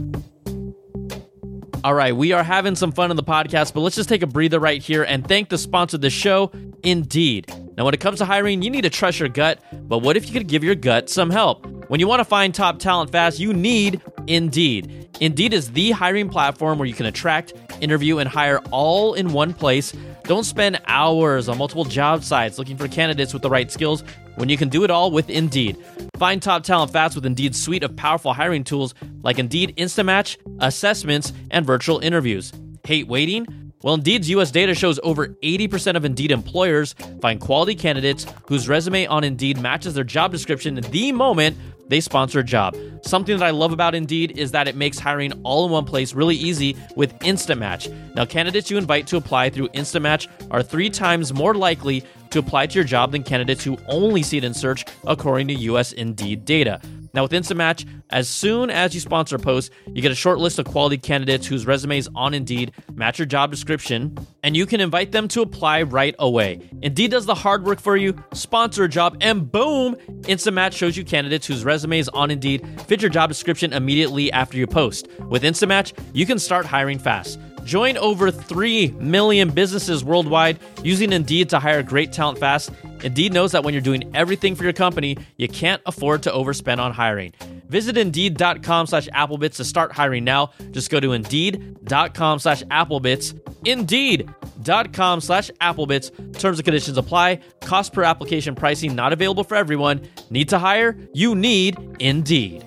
[1.83, 4.27] All right, we are having some fun in the podcast, but let's just take a
[4.27, 7.51] breather right here and thank the sponsor of the show, Indeed.
[7.79, 10.27] Now, when it comes to hiring, you need to trust your gut, but what if
[10.27, 11.67] you could give your gut some help?
[11.89, 15.09] When you want to find top talent fast, you need Indeed.
[15.19, 19.53] Indeed is the hiring platform where you can attract, interview, and hire all in one
[19.53, 19.93] place.
[20.23, 24.05] Don't spend hours on multiple job sites looking for candidates with the right skills
[24.37, 25.77] when you can do it all with Indeed.
[26.17, 30.39] Find top talent fast with Indeed's suite of powerful hiring tools like Indeed Instant Match,
[30.61, 32.53] assessments, and virtual interviews.
[32.85, 33.73] Hate waiting?
[33.83, 39.07] Well, Indeed's US data shows over 80% of Indeed employers find quality candidates whose resume
[39.07, 41.57] on Indeed matches their job description the moment
[41.91, 42.77] they sponsor a job.
[43.03, 46.15] Something that I love about Indeed is that it makes hiring all in one place
[46.15, 47.89] really easy with Instant Match.
[48.15, 52.39] Now, candidates you invite to apply through Instant Match are three times more likely to
[52.39, 55.93] apply to your job than candidates who only see it in search, according to US
[55.93, 56.81] Indeed data.
[57.13, 60.39] Now, with Instant Match, as soon as you sponsor a post, you get a short
[60.39, 64.81] list of quality candidates whose resumes on Indeed match your job description, and you can
[64.81, 66.61] invite them to apply right away.
[66.83, 69.97] Indeed does the hard work for you, sponsor a job, and boom,
[70.29, 74.57] Instant Match shows you candidates whose resumes on Indeed fit your job description immediately after
[74.57, 75.09] you post.
[75.29, 77.39] With Instant Match, you can start hiring fast.
[77.71, 82.73] Join over 3 million businesses worldwide using Indeed to hire great talent fast.
[83.05, 86.81] Indeed knows that when you're doing everything for your company, you can't afford to overspend
[86.81, 87.33] on hiring.
[87.69, 90.51] Visit Indeed.com slash Applebits to start hiring now.
[90.73, 93.39] Just go to Indeed.com slash Applebits.
[93.65, 96.11] Indeed.com slash Applebits.
[96.41, 97.39] Terms and conditions apply.
[97.61, 100.01] Cost per application pricing not available for everyone.
[100.29, 100.97] Need to hire?
[101.13, 102.65] You need Indeed.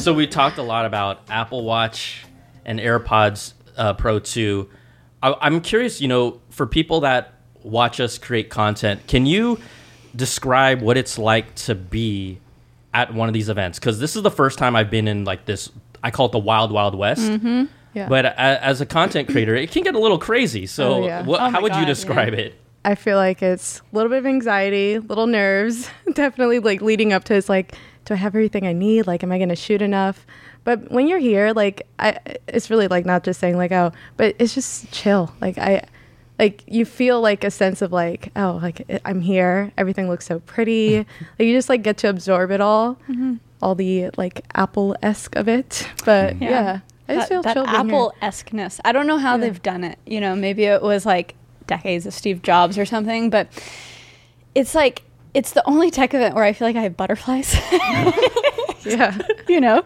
[0.00, 2.24] So we talked a lot about Apple Watch
[2.64, 4.66] and AirPods uh, Pro 2.
[5.22, 9.58] I, I'm curious, you know, for people that watch us create content, can you
[10.16, 12.38] describe what it's like to be
[12.94, 13.78] at one of these events?
[13.78, 15.70] Because this is the first time I've been in like this.
[16.02, 17.30] I call it the Wild Wild West.
[17.92, 18.08] Yeah.
[18.08, 20.66] But a, as a content creator, it can get a little crazy.
[20.66, 21.24] So, Oh, yeah.
[21.24, 22.40] what, Oh how would you describe yeah.
[22.40, 22.60] it?
[22.86, 27.24] I feel like it's a little bit of anxiety, little nerves, definitely like leading up
[27.24, 27.74] to it's like,
[28.10, 29.06] do I have everything I need?
[29.06, 30.26] Like, am I going to shoot enough?
[30.64, 32.18] But when you're here, like, I,
[32.48, 35.32] it's really like not just saying like, oh, but it's just chill.
[35.40, 35.84] Like, I,
[36.36, 39.70] like you feel like a sense of like, oh, like I'm here.
[39.78, 40.98] Everything looks so pretty.
[40.98, 41.06] like
[41.38, 43.34] you just like get to absorb it all, mm-hmm.
[43.62, 45.86] all the like Apple esque of it.
[46.04, 47.66] But yeah, I just that, feel that chill.
[47.68, 48.80] Apple esqueness.
[48.84, 49.42] I don't know how Yeah.
[49.42, 50.00] they've done it.
[50.04, 51.36] You know, maybe it was like
[51.68, 53.46] decades of Steve Jobs or something, but
[54.56, 55.02] it's like
[55.34, 57.56] it's the only tech event where I feel like I have butterflies.
[58.84, 59.16] Yeah.
[59.48, 59.84] you know,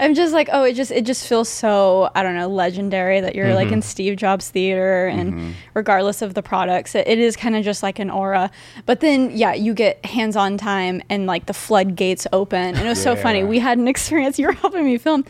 [0.00, 3.34] I'm just like, oh, it just it just feels so I don't know legendary that
[3.34, 3.80] you're like in mm-hmm.
[3.80, 5.50] Steve Jobs theater, and mm-hmm.
[5.74, 8.50] regardless of the products, it, it is kind of just like an aura.
[8.86, 13.02] But then, yeah, you get hands-on time, and like the floodgates open, and it was
[13.02, 13.44] so funny.
[13.44, 14.38] We had an experience.
[14.44, 15.24] You were helping me film.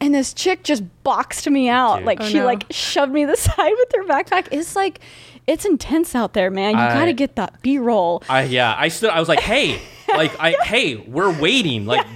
[0.00, 1.98] And this chick just boxed me out.
[1.98, 2.06] Dude.
[2.06, 2.44] Like Oh, she no.
[2.44, 4.48] like shoved me the side with her backpack.
[4.50, 5.00] It's like
[5.48, 6.74] it's intense out there, man.
[6.74, 8.22] You I- got to get that B-roll.
[8.28, 9.10] I yeah, I stood.
[9.10, 11.84] I was like, hey, like I hey, we're waiting.
[11.86, 12.06] Like,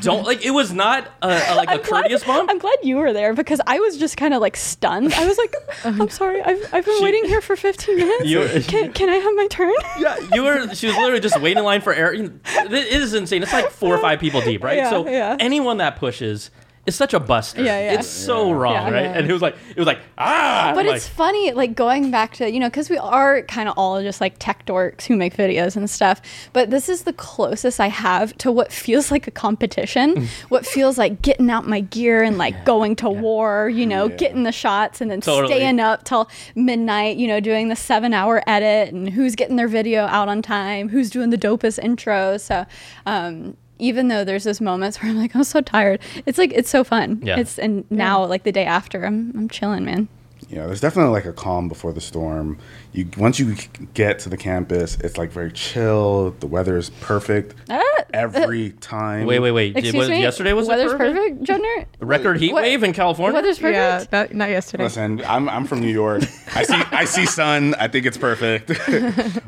[0.00, 0.44] don't like.
[0.44, 2.50] It was not a, a, like a I'm glad- courteous bump.
[2.50, 5.12] I'm glad you were there because I was just kind of like stunned.
[5.14, 8.24] I was like, I'm sorry, I've, I've been She- waiting here for 15 minutes.
[8.26, 9.72] You- can, can I have my turn?
[9.98, 10.74] yeah, you were.
[10.74, 12.12] She was literally just waiting in line for air.
[12.14, 12.30] You know,
[12.64, 13.42] it is insane.
[13.42, 14.76] It's like four or five people deep, right?
[14.78, 15.36] Yeah, so yeah.
[15.40, 16.50] anyone that pushes
[16.86, 17.62] is such a buster.
[17.62, 17.92] Yeah, yeah.
[17.98, 18.90] It's so wrong, Yeah.
[18.90, 19.02] right?
[19.04, 19.18] Yeah.
[19.18, 20.72] And it was like, it was like, ah.
[20.74, 23.68] But I'm it's like, funny, like going back to, you know, because we are kind
[23.68, 26.22] of all just like tech dorks who make videos and stuff.
[26.54, 30.26] But this is the closest I have to what feels like a competition, Mm.
[30.48, 34.16] what feels like getting out my gear and like going to war, you know, Yeah.
[34.16, 35.52] getting the shots and then Totally.
[35.52, 39.68] staying up till midnight, you know, doing the seven hour edit and who's getting their
[39.68, 42.38] video out on time, who's doing the dopest intro.
[42.38, 42.64] So,
[43.04, 46.70] um, even though there's those moments where I'm like, I'm so tired, it's like it's
[46.70, 47.20] so fun.
[47.22, 47.38] Yeah.
[47.38, 50.08] It's and now like the day after, I'm I'm chilling, man.
[50.50, 52.58] Yeah, there's definitely like a calm before the storm.
[52.92, 53.54] You once you
[53.94, 56.32] get to the campus, it's like very chill.
[56.40, 57.80] The weather is perfect Ah,
[58.12, 59.26] every time.
[59.26, 59.74] wait, wait, wait.
[59.74, 60.20] Did- Excuse was, me.
[60.20, 61.16] yesterday was it weather's perfect?
[61.16, 61.86] perfect, Junior.
[62.00, 63.32] Record heat What- wave in California.
[63.34, 64.12] Weather's perfect.
[64.12, 64.82] Yeah, not, not yesterday.
[64.82, 66.24] Listen, I'm I'm from New York.
[66.56, 67.76] I see I see sun.
[67.76, 68.72] I think it's perfect.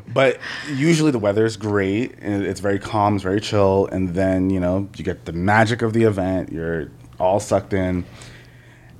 [0.13, 0.39] but
[0.71, 2.15] usually the weather is great.
[2.21, 3.15] and It's very calm.
[3.15, 3.87] It's very chill.
[3.87, 6.49] And then you know you get the magic of the event.
[6.49, 8.05] You're all sucked in,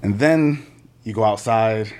[0.01, 0.65] and then
[1.03, 1.93] you go outside,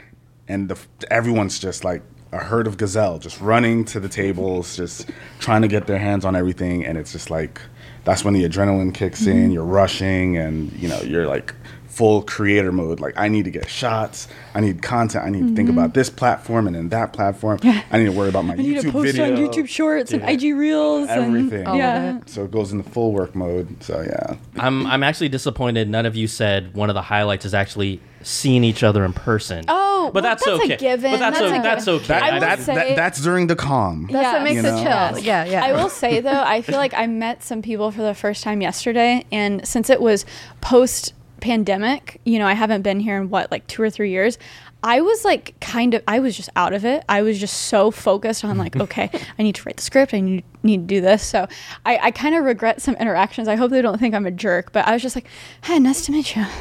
[0.48, 0.80] and the,
[1.12, 5.68] everyone's just like a herd of gazelle, just running to the tables, just trying to
[5.68, 6.86] get their hands on everything.
[6.86, 7.62] And it's just like
[8.04, 9.36] that's when the adrenaline kicks in.
[9.36, 9.52] Mm-hmm.
[9.52, 11.54] You're rushing, and you know you're like
[11.94, 13.00] full creator mode.
[13.00, 14.28] Like I need to get shots.
[14.56, 15.26] I need content.
[15.26, 15.78] I need to think mm-hmm.
[15.78, 17.60] about this platform and then that platform.
[17.64, 19.26] I need to worry about my I need YouTube to post video.
[19.26, 21.68] on YouTube Shorts and IG Reels Everything.
[21.68, 22.20] and yeah.
[22.26, 23.84] So it goes into full work mode.
[23.84, 24.38] So yeah.
[24.58, 25.88] I'm I'm actually disappointed.
[25.88, 29.66] None of you said one of the highlights is actually seeing each other in person.
[29.68, 30.78] Oh but well, that's, that's a okay.
[30.78, 31.12] given.
[31.12, 32.08] But that's, That's o- a that's okay.
[32.08, 34.08] That, I will that, say- that, that's during the calm.
[34.12, 34.34] That's Yeah.
[34.34, 35.12] what makes You it know?
[35.12, 35.20] chill.
[35.20, 35.66] Yeah, yeah.
[35.66, 38.62] I will say though, I feel like I met some people for the first time
[38.62, 40.26] yesterday, and since it was
[40.62, 44.38] post pandemic, you know, I haven't been here in what like two or three years.
[44.82, 47.04] I was like kind of I was just out of it.
[47.10, 50.22] I was just so focused on like, okay, I need to write the script, I
[50.22, 51.22] need need to do this.
[51.22, 51.48] So
[51.86, 53.50] I, I kind of regret some interactions.
[53.50, 55.28] I hope they don't think I'm a jerk, but I was just like,
[55.64, 56.46] Hi, nice to meet you.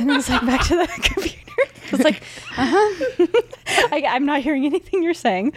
[0.00, 1.62] And then it's like back to the computer.
[1.92, 2.22] It's like,
[2.56, 3.26] uh-huh.
[3.92, 5.52] I, I'm not hearing anything you're saying.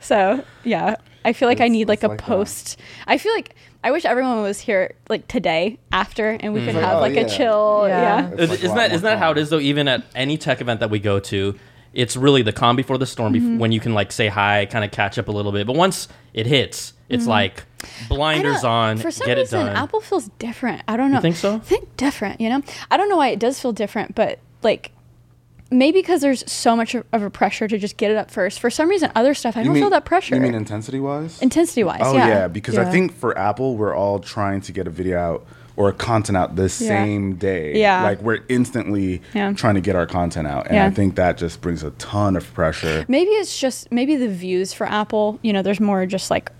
[0.00, 0.96] So yeah.
[1.24, 2.24] I feel like I need like a like that.
[2.26, 6.74] post I feel like I wish everyone was here like today after and we could
[6.74, 7.20] like, have oh, like yeah.
[7.22, 8.00] a chill Yeah.
[8.30, 8.30] yeah.
[8.38, 9.58] It's like isn't lot that more isn't that how it is though?
[9.60, 11.58] Even at any tech event that we go to,
[11.92, 13.56] it's really the calm before the storm, Mm-hmm.
[13.56, 15.66] bef- when you can like say hi, kind of catch up a little bit.
[15.66, 18.12] But once it hits, it's like Mm-hmm.
[18.12, 19.74] I blinders on, For some get it reason, done.
[19.76, 20.82] Apple feels different.
[20.86, 21.20] I don't know.
[21.20, 21.54] think so?
[21.56, 22.38] I think different.
[22.38, 24.92] You know, I don't know why it does feel different, but like
[25.70, 28.60] maybe because there's so much of a pressure to just get it up first.
[28.60, 30.34] For some reason, other stuff I don't feel that pressure.
[30.34, 31.40] You mean intensity wise?
[31.40, 32.00] intensity wise?
[32.02, 32.28] Oh yeah.
[32.28, 35.88] yeah, because I think for Apple, we're all trying to get a video out or
[35.88, 37.78] a content out the same day.
[37.80, 38.02] Yeah.
[38.02, 39.52] like we're instantly Yeah.
[39.52, 40.86] trying to get our content out, and Yeah.
[40.86, 43.04] I think that just brings a ton of pressure.
[43.08, 45.38] Maybe it's just maybe the views for Apple.
[45.42, 46.52] You know, there's more just like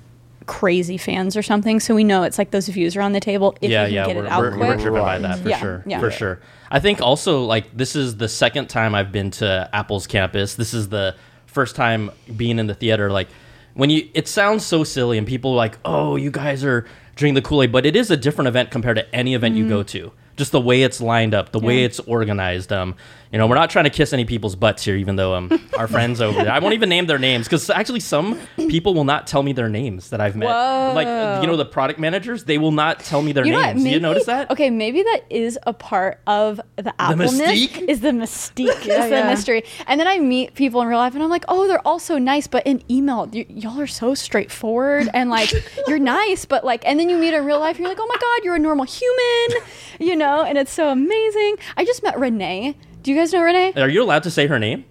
[0.50, 1.78] crazy fans or something.
[1.78, 4.16] So we know it's like those views are on the table if yeah, yeah, get
[4.16, 6.00] we're, it out we're, we're driven by that for Yeah, sure, yeah.
[6.00, 6.40] for sure.
[6.72, 10.56] I think also like this is the second time I've been to Apple's campus.
[10.56, 11.14] This is the
[11.46, 13.10] first time being in the theater.
[13.12, 13.28] Like
[13.74, 16.84] when you, it sounds so silly, and people are like, "Oh, you guys are
[17.14, 19.68] drinking the Kool Aid," but it is a different event compared to any event you
[19.68, 20.10] go to.
[20.36, 21.84] Just the way it's lined up, the way Mm-hmm.
[21.86, 22.72] It's organized.
[22.72, 22.96] Um,
[23.32, 25.86] you know, we're not trying to kiss any people's butts here, even though um, our
[25.86, 26.52] friends over there.
[26.52, 29.68] I won't even name their names because actually some people will not tell me their
[29.68, 30.48] names that I've met.
[30.94, 33.82] Like you know, the product managers, they will not tell me their You names.
[33.84, 34.50] Maybe, you notice that?
[34.50, 37.40] Okay, maybe that is a part of the Appleness.
[37.40, 37.88] mystique?
[37.88, 39.30] Is the mystique, Yeah, is the yeah.
[39.30, 39.62] mystery.
[39.86, 42.18] And then I meet people in real life, and I'm like, oh, they're all so
[42.18, 45.52] nice, but in email, y- y'all are so straightforward, and like
[45.86, 48.06] you're nice, but like, and then you meet in real life, and you're like, oh
[48.08, 49.62] my god, you're a normal human,
[50.00, 51.56] you know, and it's so amazing.
[51.76, 52.74] I just met Renee.
[53.02, 53.72] Do you guys know Renee?
[53.76, 54.84] Are you allowed to say her name?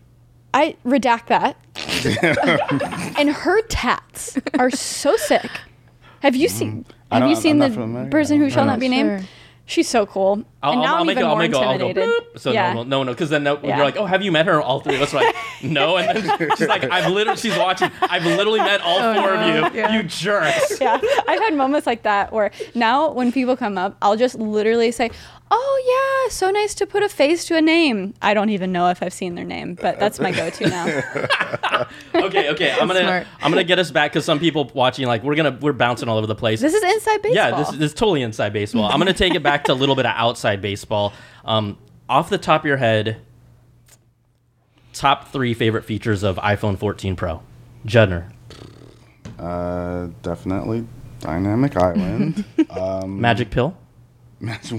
[0.53, 1.57] I redact that.
[3.19, 5.49] and her tats are so sick.
[6.21, 6.83] Have you seen?
[6.85, 6.91] Mm.
[7.11, 8.09] I Have don't- you I'm seen not the familiar.
[8.09, 8.95] person who shall not not be sure.
[8.95, 9.27] named?
[9.65, 10.43] She's so cool.
[10.63, 11.27] I'll, and now I'll I'm make even it.
[11.27, 11.57] I'll more make it.
[11.57, 11.87] I'll go.
[11.89, 12.09] intimidated.
[12.33, 12.39] boop.
[12.39, 12.73] So yeah.
[12.73, 13.75] no, no, no, because then no, Yeah.
[13.75, 14.59] you're like, oh, have you met her?
[14.59, 17.91] All three of us are like, no, and then she's like, I've literally, she's watching.
[18.01, 19.79] I've literally met all oh, four of you.
[19.79, 19.93] Yeah.
[19.95, 20.81] You jerks.
[20.81, 24.91] yeah, I've had moments like that where now when people come up, I'll just literally
[24.91, 25.11] say,
[25.51, 28.89] "Oh yeah, so nice to put a face to a name." I don't even know
[28.89, 31.87] if I've seen their name, but that's my go-to now.
[32.13, 32.71] Okay, okay.
[32.71, 33.27] I'm gonna, Smart.
[33.41, 36.17] I'm gonna get us back because some people watching, like, we're gonna, we're bouncing all
[36.17, 36.59] over the place.
[36.59, 37.33] This is inside baseball.
[37.51, 38.83] Yeah, this, this is totally inside baseball.
[38.85, 41.13] I'm gonna take it back to a little bit of outside baseball.
[41.45, 41.77] Um,
[42.09, 43.21] off the top of your head,
[44.93, 47.41] top three favorite features of iPhone 14 Pro.
[47.85, 48.29] Judner,
[49.39, 50.85] Uh, definitely
[51.21, 52.43] dynamic island.
[52.71, 53.75] um, Magic Pill.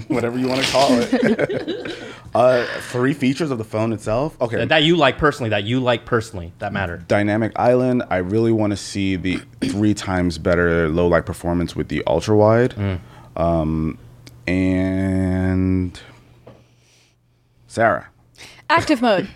[0.07, 1.97] Whatever you want to call it.
[2.35, 4.39] uh, three features of the phone itself.
[4.41, 6.97] Okay, that you like personally, that you like personally, that matter.
[7.07, 8.03] dynamic island.
[8.09, 12.35] I really want to see the three times better low light performance with the ultra
[12.35, 12.71] wide.
[12.71, 12.99] Mm.
[13.35, 13.97] Um,
[14.47, 15.99] and
[17.67, 18.09] Sarah.
[18.69, 19.29] Active mode.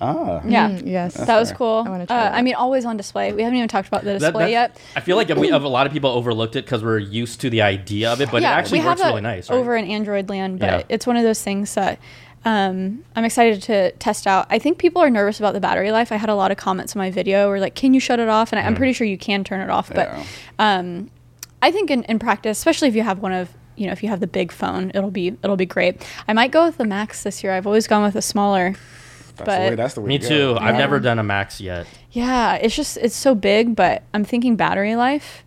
[0.00, 0.70] Ah, Yeah.
[0.70, 1.14] Mm, yes.
[1.14, 1.58] That was fair.
[1.58, 1.84] cool.
[1.86, 2.34] I wanna uh, try that.
[2.34, 3.32] I mean, always on display.
[3.32, 4.80] We haven't even talked about the display that's- yet.
[4.94, 7.50] I feel like we have a lot of people overlooked it because we're used to
[7.50, 9.48] the idea of it, but it actually we works have it really nice.
[9.50, 9.56] Right?
[9.56, 10.82] over in Android land, but Yeah.
[10.88, 11.98] it's one of those things that
[12.44, 14.46] um, I'm excited to test out.
[14.50, 16.12] I think people are nervous about the battery life.
[16.12, 18.28] I had a lot of comments on my video where like, "Can you shut it
[18.28, 18.78] off?" And I, I'm Mm.
[18.78, 20.24] pretty sure you can turn it off, but Yeah.
[20.60, 21.10] um,
[21.60, 24.08] I think in, in practice, especially if you have one of you know if you
[24.10, 26.06] have the big phone, it'll be it'll be great.
[26.28, 27.52] I might go with the Max this year.
[27.52, 28.74] I've always gone with a smaller.
[29.44, 29.74] That's the way.
[29.74, 30.08] That's the way.
[30.08, 30.54] Me to too.
[30.54, 30.58] Go.
[30.58, 30.78] I've Yeah.
[30.78, 31.86] never done a max yet.
[32.12, 35.44] Yeah, it's just it's so big, but I'm thinking battery life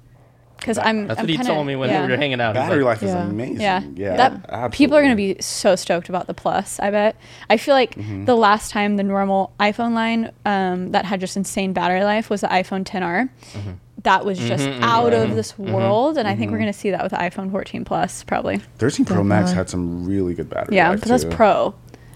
[0.58, 1.08] because I'm.
[1.08, 2.06] That's I'm what he kinda- told me when yeah.
[2.06, 2.54] we were hanging out.
[2.54, 3.24] Battery like, life is Yeah.
[3.28, 3.62] amazing.
[3.62, 6.80] Yeah, Yeah, that people are going to be so stoked about the plus.
[6.80, 7.16] I bet.
[7.50, 8.26] I feel like Mm-hmm.
[8.26, 12.42] the last time the normal iPhone line um, that had just insane battery life was
[12.42, 13.30] the iPhone XR.
[13.54, 13.70] Mm-hmm.
[14.04, 16.64] That was just Mhm, out mhm, of this world, and I think we're Mm-hmm.
[16.64, 18.62] going to see that with the iPhone 14 Plus probably.
[18.78, 21.30] 13 Pro Max had some really good battery Yeah, life but that's too.
[21.32, 21.74] Pro.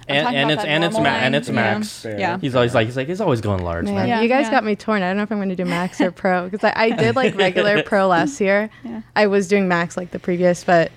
[0.10, 2.02] I'm and, and it's that and it's ma- and it's max.
[2.02, 2.20] Fair.
[2.20, 2.38] Yeah.
[2.40, 4.08] He's always like he's like he's always going large, Man, man.
[4.08, 4.52] Yeah, you guys yeah.
[4.52, 5.02] got me torn.
[5.02, 7.16] I don't know if I'm going to do Max or Pro because I, I did
[7.16, 8.70] like regular Pro last year.
[8.84, 9.02] Yeah.
[9.16, 10.92] I was doing Max like the previous, but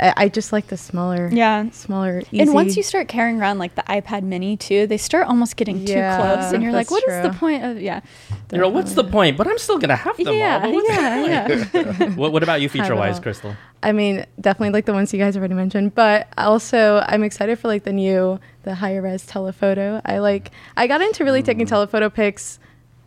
[0.00, 1.68] I, I just like the smaller, Yeah.
[1.70, 2.20] smaller.
[2.30, 2.40] Easy.
[2.40, 5.78] And once you start carrying around like the iPad Mini too, they start almost getting
[5.86, 8.00] Yeah, too close, and you're like, that's "What is the point of?" Yeah,
[8.52, 9.36] You know what's the point?
[9.36, 10.28] But I'm still gonna have them.
[10.28, 12.08] all, yeah, the yeah, yeah.
[12.14, 13.18] What, what about you, feature wise.
[13.18, 13.56] Crystal?
[13.82, 17.68] I mean, definitely like the ones you guys already mentioned, but also I'm excited for
[17.68, 20.00] like the new, the higher res telephoto.
[20.04, 21.68] I like, I got into really taking mm.
[21.68, 22.58] telephoto pics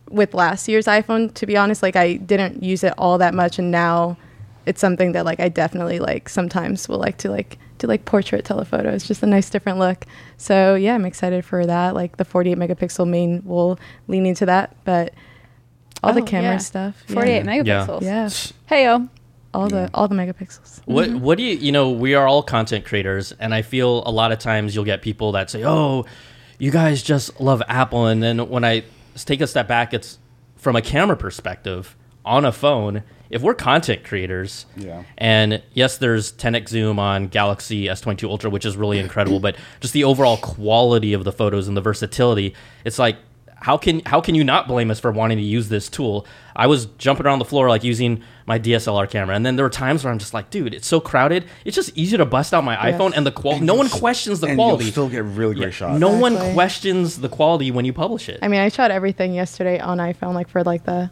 [0.08, 1.32] with last year's iPhone.
[1.34, 4.16] To be honest, like I didn't use it all that much, and now
[4.64, 8.44] it's something that like I definitely like sometimes will like to like do like portrait
[8.44, 8.90] telephoto.
[8.90, 10.06] It's just a nice different look.
[10.38, 11.94] So yeah, I'm excited for that.
[11.94, 15.12] Like the 48 megapixel main will lean into that, but
[16.02, 16.58] all the Oh, camera yeah.
[16.58, 17.42] stuff, 48 Yeah.
[17.86, 18.02] megapixels.
[18.02, 18.28] yeah,
[18.66, 19.08] Hey yo.
[19.54, 20.80] All the all the megapixels.
[20.84, 21.20] What mm-hmm.
[21.20, 24.32] what do you you know we are all content creators and I feel a lot
[24.32, 26.06] of times you'll get people that say oh
[26.58, 28.84] you guys just love Apple and then when I
[29.16, 30.18] take a step back it's
[30.56, 35.02] from a camera perspective on a phone if we're content creators Yeah.
[35.18, 39.92] and yes there's 10x zoom on Galaxy S22 Ultra which is really incredible but just
[39.92, 43.16] the overall quality of the photos and the versatility it's like
[43.62, 46.26] how can how can you not blame us for wanting to use this tool?
[46.54, 49.70] I was jumping around the floor like using my DSLR camera, and then there were
[49.70, 51.46] times where I'm just like, dude, it's so crowded.
[51.64, 53.64] It's just easier to bust out my iPhone, and the quality.
[53.64, 54.84] No one questions the and quality.
[54.84, 55.98] you'll still get really great shots.
[55.98, 58.40] no one questions the quality when you publish it.
[58.42, 61.10] I mean, I shot everything yesterday on iPhone, like for like the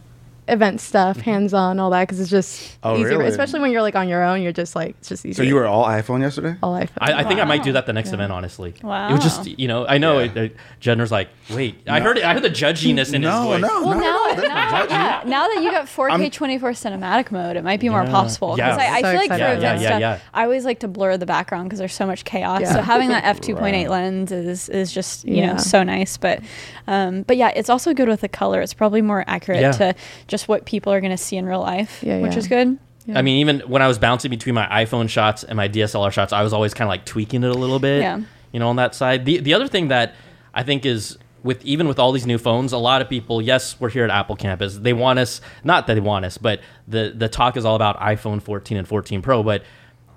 [0.53, 1.31] event stuff, mm-hmm.
[1.31, 3.09] hands on, all that, because it's just Oh, easier.
[3.19, 3.27] really?
[3.27, 5.43] Especially when you're like on your own, you're just like it's just easier.
[5.45, 6.57] So you were all iPhone yesterday?
[6.63, 6.89] all iPhone.
[6.99, 8.33] I, I think I might do that the next event.
[8.33, 9.13] Honestly, it Wow.
[9.13, 10.25] was just you know I know Yeah.
[10.27, 13.61] it, it, Judner's like, wait, I heard it, I heard the judginess in his voice.
[13.63, 17.31] no, Well, no, now, no, now, yeah, now that you got 4K I'm- 24 cinematic
[17.31, 18.11] mode, it might be more Yeah.
[18.11, 18.57] possible.
[18.59, 18.71] Yeah.
[18.75, 19.37] Because I, I So feel like for.
[19.39, 20.19] Yeah, event yeah, stuff, yeah.
[20.35, 22.61] I always like to blur the background because there's so much chaos.
[22.63, 22.73] Yeah.
[22.75, 26.17] So having that f2.8 lens is is just you know so nice.
[26.17, 26.41] But
[26.91, 28.61] um, but yeah, it's also good with the color.
[28.61, 29.73] It's probably more accurate Yeah.
[29.73, 29.95] to
[30.27, 32.39] just what people are going to see in real life, Yeah, which yeah.
[32.39, 32.79] is good.
[33.15, 36.33] I mean, even when I was bouncing between my iPhone shots and my DSLR shots,
[36.33, 38.03] I was always kind of like tweaking it a little bit.
[38.03, 38.21] Yeah.
[38.53, 39.25] You know, on that side.
[39.25, 40.15] The the other thing that
[40.53, 43.81] I think is with even with all these new phones, a lot of people, yes,
[43.81, 44.77] we're here at Apple Campus.
[44.77, 47.99] They want us, not that they want us, but the the talk is all about
[48.01, 49.43] iPhone 14 and 14 Pro.
[49.43, 49.63] But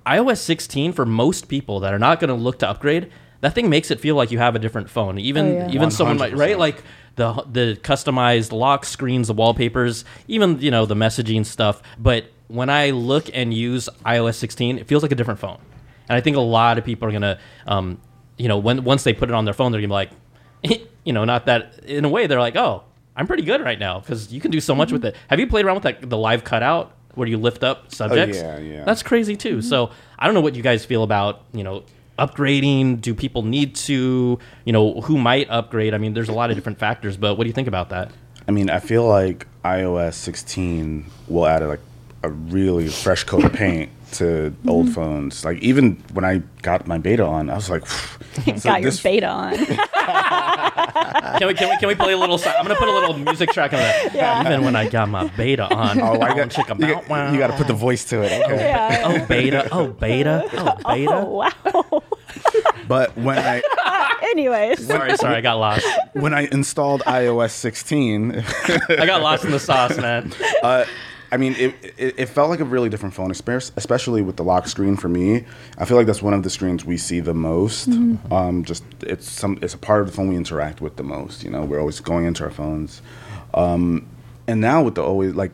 [0.06, 3.10] iOS 16 for most people that are not going to look to upgrade,
[3.44, 5.18] that thing makes it feel like you have a different phone.
[5.18, 5.70] Even Oh, yeah.
[5.70, 6.38] even someone might 100%.
[6.38, 6.82] right like
[7.16, 11.82] the the customized lock screens, the wallpapers, even you know the messaging stuff.
[11.98, 15.58] But when I look and use iOS 16, it feels like a different phone.
[16.08, 18.00] And I think a lot of people are gonna, um,
[18.36, 19.92] you know, when once they put it on their phone, they're gonna be
[20.72, 22.82] like, you know, not that in a way they're like, oh,
[23.16, 25.14] I'm pretty good right now because you can do so much with it.
[25.28, 28.38] Have you played around with that the live cutout where you lift up subjects?
[28.38, 28.84] Oh, yeah, yeah.
[28.84, 29.62] That's crazy too.
[29.62, 31.84] So I don't know what you guys feel about you know
[32.18, 33.00] upgrading.
[33.00, 34.38] Do people need to?
[34.64, 35.94] You know, who might upgrade?
[35.94, 38.10] I mean, there's a lot of different factors, but what do you think about that?
[38.46, 41.80] I mean, I feel like iOS 16 will add like
[42.22, 44.94] a really fresh coat of paint to old mm-hmm.
[44.94, 45.44] phones.
[45.44, 49.02] Like even when I got my beta on, I was like, so got your this-
[49.02, 49.54] beta on.
[51.38, 52.38] Can we can we can we play a little?
[52.38, 54.44] si- I'm gonna put a little music track on that.
[54.46, 57.08] Even when I got my beta on, Oh, I bow, got, chicka, you, bow, got,
[57.08, 57.32] wow.
[57.32, 58.32] you got to put the voice to it.
[58.44, 58.56] Okay.
[58.68, 59.02] yeah.
[59.04, 61.12] Oh beta, oh beta, oh beta.
[61.12, 62.02] Oh wow.
[62.86, 63.62] But when I
[64.30, 64.86] Anyways.
[64.86, 65.86] Sorry, sorry, I got lost.
[66.14, 68.44] when I installed iOS 16,
[68.88, 70.32] I got lost in the sauce, man.
[70.62, 70.84] uh,
[71.34, 74.44] I mean, it, it, it felt like a really different phone, experience, especially with the
[74.44, 74.96] lock screen.
[74.96, 75.44] For me,
[75.76, 77.88] I feel like that's one of the screens we see the most.
[78.30, 81.42] Um, just it's some it's a part of the phone we interact with the most.
[81.42, 83.02] You know, we're always going into our phones,
[83.52, 84.06] um,
[84.46, 85.50] and now with the always like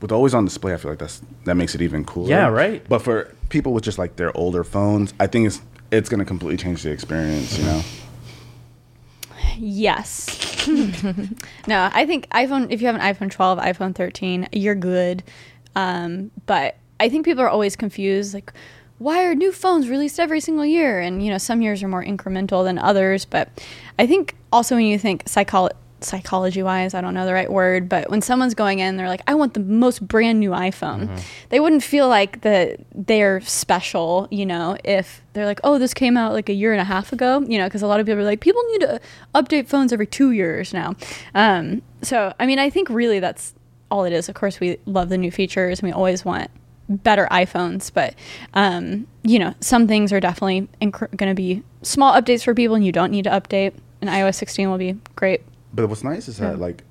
[0.00, 2.28] with always on display, I feel like that's that makes it even cooler.
[2.28, 2.88] Yeah, right.
[2.88, 6.56] But for people with just like their older phones, I think it's it's gonna completely
[6.56, 7.58] change the experience.
[7.58, 7.82] You know.
[9.58, 10.66] Yes.
[11.66, 12.68] no, I think iPhone.
[12.70, 15.22] If you have an iPhone 12, iPhone 13, you're good.
[15.74, 18.52] Um, but I think people are always confused, like,
[18.98, 21.00] why are new phones released every single year?
[21.00, 23.24] And you know, some years are more incremental than others.
[23.24, 23.48] But
[23.98, 25.70] I think also when you think psycholo-
[26.04, 29.22] psychology wise, I don't know the right word, but when someone's going in, they're like,
[29.26, 31.20] I want the most brand new iPhone.
[31.50, 36.16] They wouldn't feel like that they're special, you know, if they're like, oh, this came
[36.16, 38.20] out like a year and a half ago, you know, because a lot of people
[38.20, 39.00] are like, people need to
[39.34, 40.94] update phones every two years now.
[41.34, 43.54] Um, so, I mean, I think really that's
[43.90, 44.28] all it is.
[44.28, 46.50] Of course, we love the new features and we always want
[46.88, 48.14] better iPhones, but
[48.54, 52.74] um, you know, some things are definitely inc- going to be small updates for people,
[52.74, 53.74] and you don't need to update.
[54.00, 55.42] And iOS 16 will be great.
[55.72, 56.84] But what's nice is that like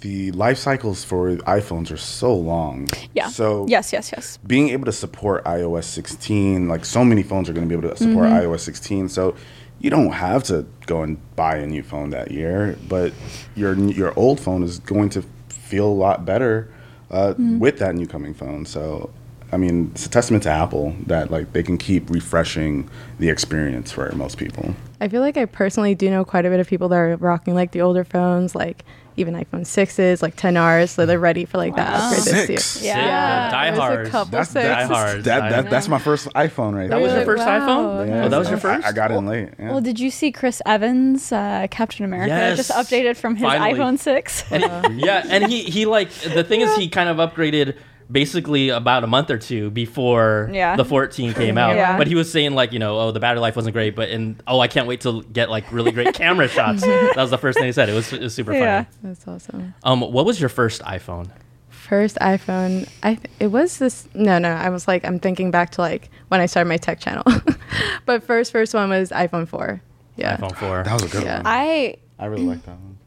[0.00, 2.88] the life cycles for iPhones are so long.
[3.14, 3.28] Yeah.
[3.28, 4.38] So yes, yes, yes.
[4.46, 7.94] being able to support iOS 16, like so many phones are going to be able
[7.94, 8.46] to support Mm-hmm.
[8.48, 9.08] iOS 16.
[9.08, 9.34] So
[9.80, 13.12] you don't have to go and buy a new phone that year, but
[13.56, 16.68] your your old phone is going to feel a lot better
[17.10, 17.58] uh, Mm-hmm.
[17.58, 18.64] with that new coming phone.
[18.64, 19.10] So
[19.52, 22.88] I mean, it's a testament to Apple that like they can keep refreshing
[23.18, 24.74] the experience for most people.
[25.00, 27.54] I feel like I personally do know quite a bit of people that are rocking
[27.54, 28.84] like the older phones, like
[29.18, 32.08] even iPhone sixes, like XRs, so they're ready for like that Wow.
[32.12, 32.82] upgrade this Six?
[32.82, 32.94] year.
[32.94, 33.04] Yeah.
[33.04, 34.08] Yeah, die There's a hard.
[34.08, 34.66] couple That's six.
[34.66, 35.24] Die hard.
[35.24, 35.70] That, Die that hard.
[35.70, 36.98] that's my first iPhone right there.
[36.98, 37.58] That was your first Wow.
[37.60, 38.08] iPhone?
[38.08, 38.86] Yeah, Oh, that was your I- first?
[38.86, 39.50] I, got in late.
[39.58, 39.70] Yeah.
[39.70, 42.56] Well, did you see Chris Evans, uh, Captain America, Yes.
[42.56, 43.78] just updated from his Finally.
[43.78, 44.44] iPhone 6?
[44.50, 44.62] And
[44.94, 47.76] he- yeah, and he he like the thing is he kind of upgraded
[48.12, 50.76] basically about a month or two before Yeah.
[50.76, 51.74] the 14 came out.
[51.76, 51.96] Yeah.
[51.96, 54.40] But he was saying like, you know, oh, the battery life wasn't great, but and
[54.46, 56.82] oh, I can't wait to get like really great camera shots.
[56.82, 57.88] That was the first thing he said.
[57.88, 58.86] It was, it was super funny.
[59.02, 59.74] That's awesome.
[59.82, 61.30] Um, what was your first iPhone?
[61.70, 64.08] First iPhone, I th- it was this.
[64.14, 67.00] No, no, I was like, I'm thinking back to like when I started my tech
[67.00, 67.24] channel.
[68.06, 69.82] but first, first one was iPhone 4.
[70.16, 70.36] Yeah.
[70.36, 70.82] iPhone 4.
[70.84, 71.36] that was a good Yeah.
[71.38, 71.46] one.
[71.46, 72.98] I I really like that one.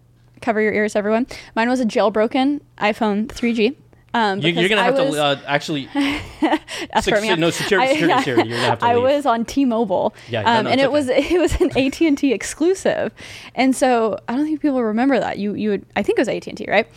[0.41, 1.25] cover your ears, everyone.
[1.55, 3.75] Mine was a jailbroken iPhone 3G.
[4.17, 5.89] Um, You, you're gonna I have was- to uh, actually.
[5.95, 9.03] me no, security- security tier, you're gonna have to I leave.
[9.03, 11.99] was on T-Mobile, Yeah, no, um, no, and it's it was it was an AT
[12.01, 13.11] and T exclusive,
[13.55, 15.37] and so I don't think people remember that.
[15.37, 16.87] You you would, I think it was AT and T, right?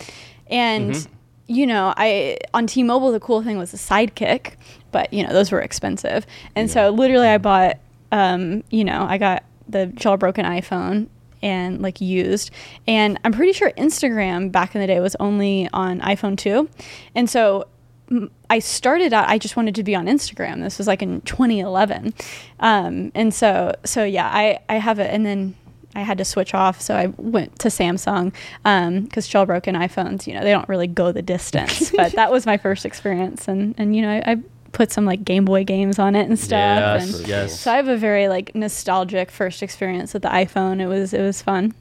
[0.51, 1.13] And Mm-hmm.
[1.49, 4.53] you know, I on T-Mobile the cool thing was the Sidekick,
[4.93, 7.79] but you know those were expensive, and so literally I bought,
[8.13, 11.09] um, you know, I got the jailbroken iPhone
[11.43, 12.51] and like used
[12.87, 16.69] and i'm pretty sure instagram back in the day was only on iphone 2
[17.15, 17.67] and so
[18.49, 19.29] I started out.
[19.29, 20.63] I just wanted to be on Instagram.
[20.63, 22.15] This was like in 2011,
[22.61, 25.55] um, and so so yeah, I I have it, and then
[25.95, 28.33] I had to switch off, so I went to Samsung
[28.63, 31.91] because jailbroken iPhones, you know, they don't really go the distance.
[31.97, 34.43] but that was my first experience, and and you know, I, I
[34.73, 36.51] put some like Game Boy games on it and stuff.
[37.01, 37.61] Yes, and yes.
[37.61, 40.81] So I have a very like nostalgic first experience with the iPhone.
[40.81, 41.75] It was it was fun.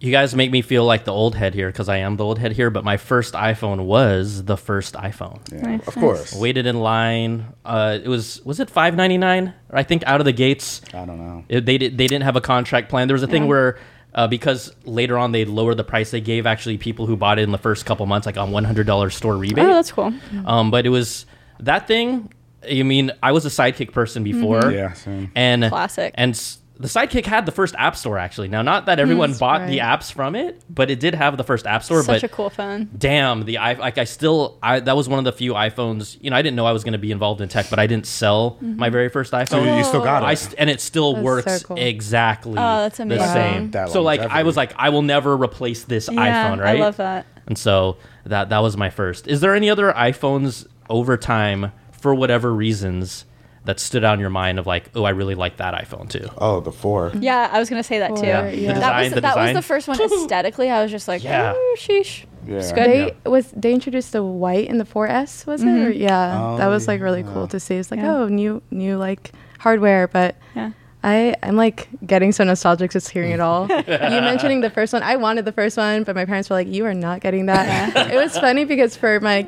[0.00, 2.38] You guys make me feel like the old head here because I am the old
[2.38, 2.70] head here.
[2.70, 5.40] But my first iPhone was the first iPhone.
[5.50, 6.02] Yeah, Nice, of nice.
[6.02, 6.34] course.
[6.36, 7.46] Waited in line.
[7.64, 9.54] Uh, it was was it five ninety nine?
[9.70, 10.82] I think out of the gates.
[10.94, 11.44] I don't know.
[11.48, 13.08] It, they did, they didn't have a contract plan.
[13.08, 13.48] There was a thing Yeah.
[13.48, 13.78] where
[14.14, 17.42] uh, because later on they lowered the price, they gave actually people who bought it
[17.42, 19.64] in the first couple months like on one hundred dollars store rebate.
[19.64, 20.14] Oh, that's cool.
[20.46, 21.26] um, but it was
[21.60, 22.32] that thing.
[22.68, 24.60] I mean, I was a sidekick person before.
[24.62, 24.74] Mm-hmm.
[24.74, 25.30] Yeah, same.
[25.34, 26.12] and Classic.
[26.16, 26.34] And
[26.80, 28.46] the Sidekick had the first App Store actually.
[28.48, 31.66] Now, not that everyone bought the apps from it, but it did have the first
[31.66, 32.02] App Store.
[32.04, 32.88] Such but a cool phone.
[32.96, 36.16] damn, the i like I still I that was one of the few iPhones.
[36.20, 37.86] You know, I didn't know I was going to be involved in tech, but I
[37.88, 38.76] didn't sell Mm-hmm.
[38.76, 39.76] my very first So iPhone.
[39.78, 40.26] you still got it.
[40.26, 41.78] I and it still That's works so cool.
[41.78, 43.26] exactly Oh, that's the amazing.
[43.26, 43.70] same.
[43.72, 46.76] That so like I was like I will never replace this Yeah, iPhone, right?
[46.76, 47.26] I love that.
[47.48, 47.96] And so
[48.26, 49.26] that that was my first.
[49.26, 53.24] Is there any other iPhones over time for whatever reasons
[53.64, 56.28] that stood out in your mind of like, oh, I really like that iPhone too?
[56.38, 57.12] oh, the four.
[57.18, 58.22] Yeah, I was gonna say that too.
[58.22, 58.72] Or, yeah.
[58.74, 60.70] The That was the that was the first one aesthetically.
[60.70, 61.52] I was just like, Yeah.
[61.54, 62.24] oh, sheesh.
[62.46, 62.56] Yeah.
[62.58, 62.86] It's good.
[63.24, 65.66] They was they introduced the white in the 4S, was it?
[65.66, 65.86] Mm-hmm.
[65.86, 67.32] Or, yeah, Oh, that was like really yeah.
[67.34, 67.74] cool to see.
[67.74, 68.14] It's like Yeah.
[68.16, 70.70] oh, new new like hardware, but Yeah.
[71.04, 73.66] I I'm like getting so nostalgic just hearing it all.
[73.70, 76.68] you mentioning the first one, I wanted the first one, but my parents were like,
[76.68, 79.46] "You are not getting that." it was funny because for my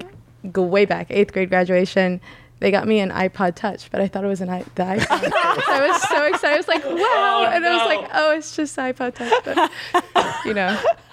[0.53, 2.21] go way back eighth grade graduation.
[2.61, 5.31] They got me an iPod Touch, but I thought it was an i- the iPhone.
[5.65, 6.55] so I was so excited.
[6.55, 8.01] I was like, oh, "Wow!" and I was no.
[8.01, 10.79] like, "Oh, it's just iPod Touch." But, you know,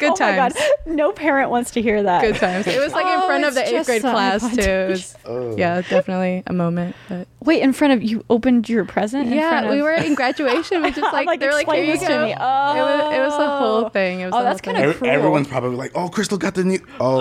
[0.00, 0.54] good oh times.
[0.54, 2.20] my god, no parent wants to hear that.
[2.22, 2.66] Good times.
[2.66, 4.90] It was like in Oh, front of the eighth grade class iPod too.
[4.92, 5.56] Was, Oh.
[5.56, 6.94] yeah, definitely a moment.
[7.08, 9.32] But Wait, in front of you opened your present.
[9.32, 10.82] in front yeah, we were in graduation.
[10.82, 12.24] We just like, like, they were like, explain here you this to go.
[12.26, 12.32] me.
[12.32, 13.58] It was it was the oh.
[13.58, 13.88] whole Oh.
[13.88, 14.20] thing.
[14.20, 15.08] It was Oh, the that's whole kinda thing.
[15.08, 17.18] Everyone's probably like, "Oh, Krystal got the new." Oh,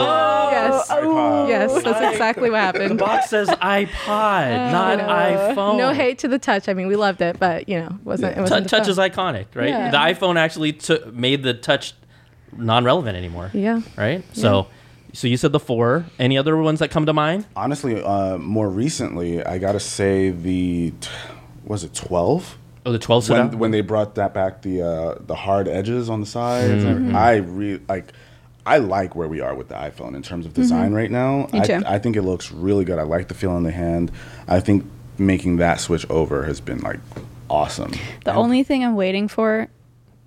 [0.52, 0.88] Yes.
[0.90, 1.48] Oh.
[1.48, 2.10] Yes, that's oh.
[2.10, 3.00] exactly what The happened.
[3.00, 5.78] box says iPod, not iPhone.
[5.78, 6.70] No hate to the touch.
[6.70, 8.92] I mean, we loved it, but you know, wasn't it wasn't the touch phone.
[8.92, 9.70] is iconic, right?
[9.70, 9.92] Yeah.
[9.92, 11.94] The iPhone actually took made the touch
[12.56, 13.52] non-relevant anymore.
[13.54, 13.82] Yeah.
[13.98, 14.24] Right.
[14.34, 14.68] So,
[15.14, 16.06] so you said the four.
[16.20, 17.46] Any other ones that come to mind?
[17.56, 21.10] honestly, uh, more recently, I gotta say the t-
[21.64, 22.58] was it twelve
[22.88, 26.22] Oh, the 12 when when they brought that back the uh, the hard edges on
[26.22, 26.86] the sides.
[26.86, 27.14] Mm-hmm.
[27.14, 28.14] I really like.
[28.68, 31.44] I like where we are with the iPhone in terms of design right now.
[31.44, 31.56] Mm-hmm.
[31.56, 31.84] Me I, too.
[31.86, 33.00] I think it looks really good.
[33.00, 34.12] I like the feel in the hand.
[34.48, 34.86] I think
[35.18, 37.00] making that switch over has been like
[37.50, 37.92] awesome.
[38.26, 39.68] The only thing I'm waiting for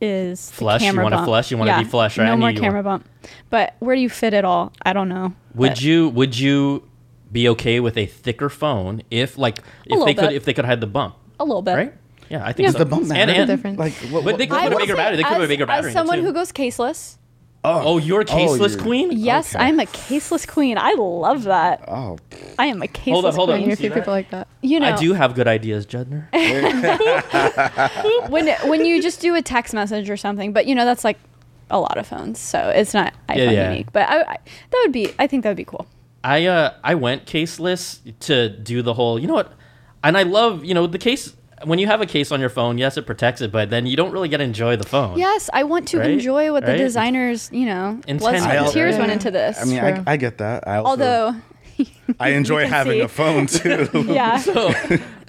[0.00, 0.82] is the Flush?
[0.82, 1.26] You want to bump.
[1.26, 1.50] flush?
[1.50, 2.24] You want to Yeah, be flush, right?
[2.24, 3.06] No knew more you camera bump.
[3.50, 4.72] But where do you fit it all?
[4.82, 5.34] I don't know.
[5.54, 6.84] Would But you would you
[7.30, 10.32] be okay with a thicker phone if like if little they could bit.
[10.32, 11.74] if they could hide the bump, a little bit?
[11.74, 11.94] right?
[12.30, 12.78] Yeah, I think Does so.
[12.78, 13.32] the bump And- matter?
[13.32, 13.76] and- Different.
[13.78, 15.16] Like, what, But they could put a bigger say, battery.
[15.16, 16.24] They could put a bigger battery As it, someone too.
[16.24, 17.16] who goes caseless,
[17.62, 19.12] Oh, you're a caseless you're- queen.
[19.12, 19.62] yes, Okay.
[19.64, 20.78] I'm a caseless queen.
[20.78, 21.84] I love that.
[21.88, 22.16] oh,
[22.58, 23.12] I am a caseless queen.
[23.14, 23.56] Hold up, hold up.
[23.56, 23.66] queen.
[23.66, 23.94] Knew a See few that?
[23.96, 24.48] people like that.
[24.62, 26.24] You know, I do have good ideas, Judner.
[28.30, 31.18] when when you just do a text message or something, but you know that's like
[31.70, 33.70] a lot of phones, so it's not iPhone yeah.
[33.70, 33.92] unique.
[33.92, 34.36] But I, I
[34.70, 35.86] that would be, I think that would be cool.
[36.24, 39.52] I uh I went caseless to do the whole you know what
[40.04, 41.34] and I love you know the case
[41.64, 43.96] when you have a case on your phone, yes, it protects it, but then you
[43.96, 45.18] don't really get to enjoy the phone.
[45.18, 46.10] Yes, I want to Right?
[46.10, 49.00] enjoy what the designers, you know, blood, Intended, sweat, and tears right?
[49.00, 49.60] went into this.
[49.60, 50.66] I mean, I, I get that.
[50.66, 51.36] I also, although,
[52.18, 53.00] I enjoy having see.
[53.00, 53.88] a phone too.
[54.08, 54.72] yeah, So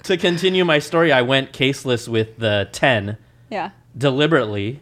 [0.03, 3.17] to continue my story, I went caseless with the 10
[3.49, 3.71] yeah.
[3.97, 4.79] deliberately,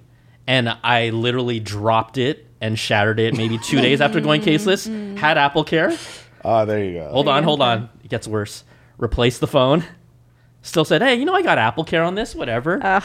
[0.47, 5.17] and I literally dropped it and shattered it maybe two days after going caseless.
[5.17, 5.97] Had Apple Care.
[6.43, 7.09] Oh, there you go.
[7.11, 7.89] Hold on, hold on.
[8.03, 8.63] It gets worse.
[8.97, 9.83] Replace the phone.
[10.69, 13.01] Still said, hey, you know, I got Apple Care on this, whatever.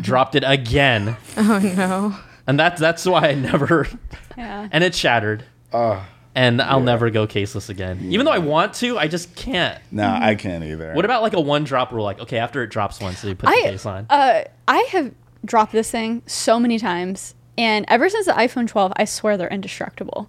[0.00, 1.16] Dropped it again.
[1.36, 2.16] Oh no.
[2.46, 3.88] And that's that's why I never
[4.38, 4.68] Yeah.
[4.70, 5.44] and it shattered.
[5.72, 6.04] Uh,
[6.36, 7.98] And I'll never go caseless again.
[8.12, 9.76] Even though I want to, I just can't.
[9.90, 10.94] no, I can't either.
[10.94, 12.04] What about like a one drop rule?
[12.04, 14.06] Like, okay, after it drops once, so you put the case on.
[14.08, 15.12] uh, I have
[15.44, 19.48] dropped this thing so many times, and ever since the iPhone 12, I swear they're
[19.48, 20.28] indestructible.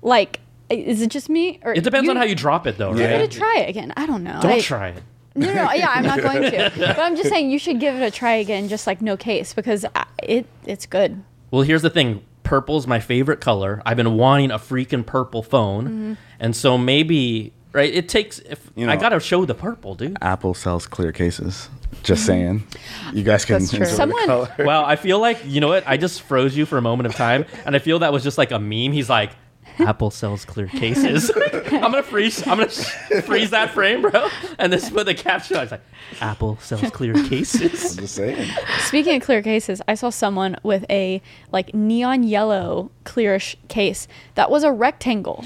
[0.00, 1.60] Like, is it just me?
[1.62, 3.20] Or it depends on how you drop it, though, You right?
[3.20, 3.92] need to try it again.
[3.96, 4.40] I don't know.
[4.40, 5.02] Don't I- try it.
[5.34, 6.72] No, no, yeah, I'm not going to.
[6.78, 9.54] but I'm just saying you should give it a try again, just like no case,
[9.54, 11.22] because I, it it's good.
[11.50, 12.22] Well, here's the thing.
[12.42, 13.80] Purple's my favorite color.
[13.86, 16.12] I've been wanting a freaking purple phone, Mm-hmm.
[16.40, 17.92] and so maybe right.
[17.92, 18.40] It takes.
[18.40, 20.16] If You know, I gotta show the purple, dude.
[20.20, 21.68] Apple sells clear cases.
[22.02, 22.66] Just saying.
[23.12, 23.78] You guys can That's true.
[23.80, 24.54] enjoy the Someone- color.
[24.58, 25.84] Wow, I feel like you know what?
[25.86, 28.38] I just froze you for a moment of time, and I feel that was just
[28.38, 28.92] like a meme.
[28.92, 29.30] He's like,
[29.78, 31.30] Apple sells clear cases.
[31.54, 32.46] I'm gonna freeze.
[32.46, 32.68] I'm gonna
[33.22, 35.56] freeze that frame, bro, and this put the caption.
[35.56, 35.82] I was like,
[36.20, 37.96] Apple sells clear cases.
[37.96, 38.50] Just saying.
[38.80, 44.50] Speaking of clear cases, I saw someone with a like neon yellow clearish case that
[44.50, 45.44] was a rectangle.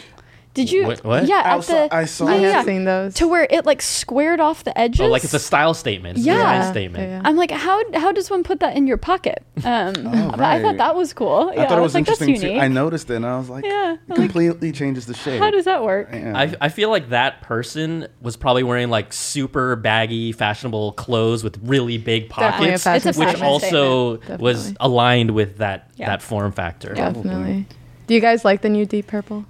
[0.56, 0.86] Did you?
[0.86, 1.26] What- what?
[1.26, 2.62] Yeah, I at saw- the I saw- I yeah, have yeah.
[2.64, 3.14] seen those.
[3.14, 5.00] to where it like squared off the edges.
[5.00, 6.18] Oh, like it's a style statement.
[6.18, 6.36] It's a Yeah.
[6.58, 7.04] design statement.
[7.08, 7.22] yeah, yeah.
[7.24, 9.42] I'm like, how how does one put that in your pocket?
[9.64, 9.92] Um,
[10.30, 11.52] but I thought that was cool.
[11.54, 12.46] Yeah, I thought it was like, that's interesting too.
[12.54, 12.62] unique.
[12.62, 15.40] I noticed it and I was like, Yeah, it I'm like, completely changes the shape.
[15.40, 16.08] How does that work?
[16.12, 16.32] Yeah.
[16.36, 21.58] I, I feel like that person was probably wearing like super baggy, fashionable clothes with
[21.62, 24.40] really big Definitely a pockets, It's a which also statement.
[24.40, 24.76] was Definitely.
[24.86, 26.06] aligned with that Yeah.
[26.08, 26.92] that form factor.
[26.96, 27.10] Yeah.
[27.10, 27.66] Definitely.
[28.06, 29.44] Do you guys like the new deep purple?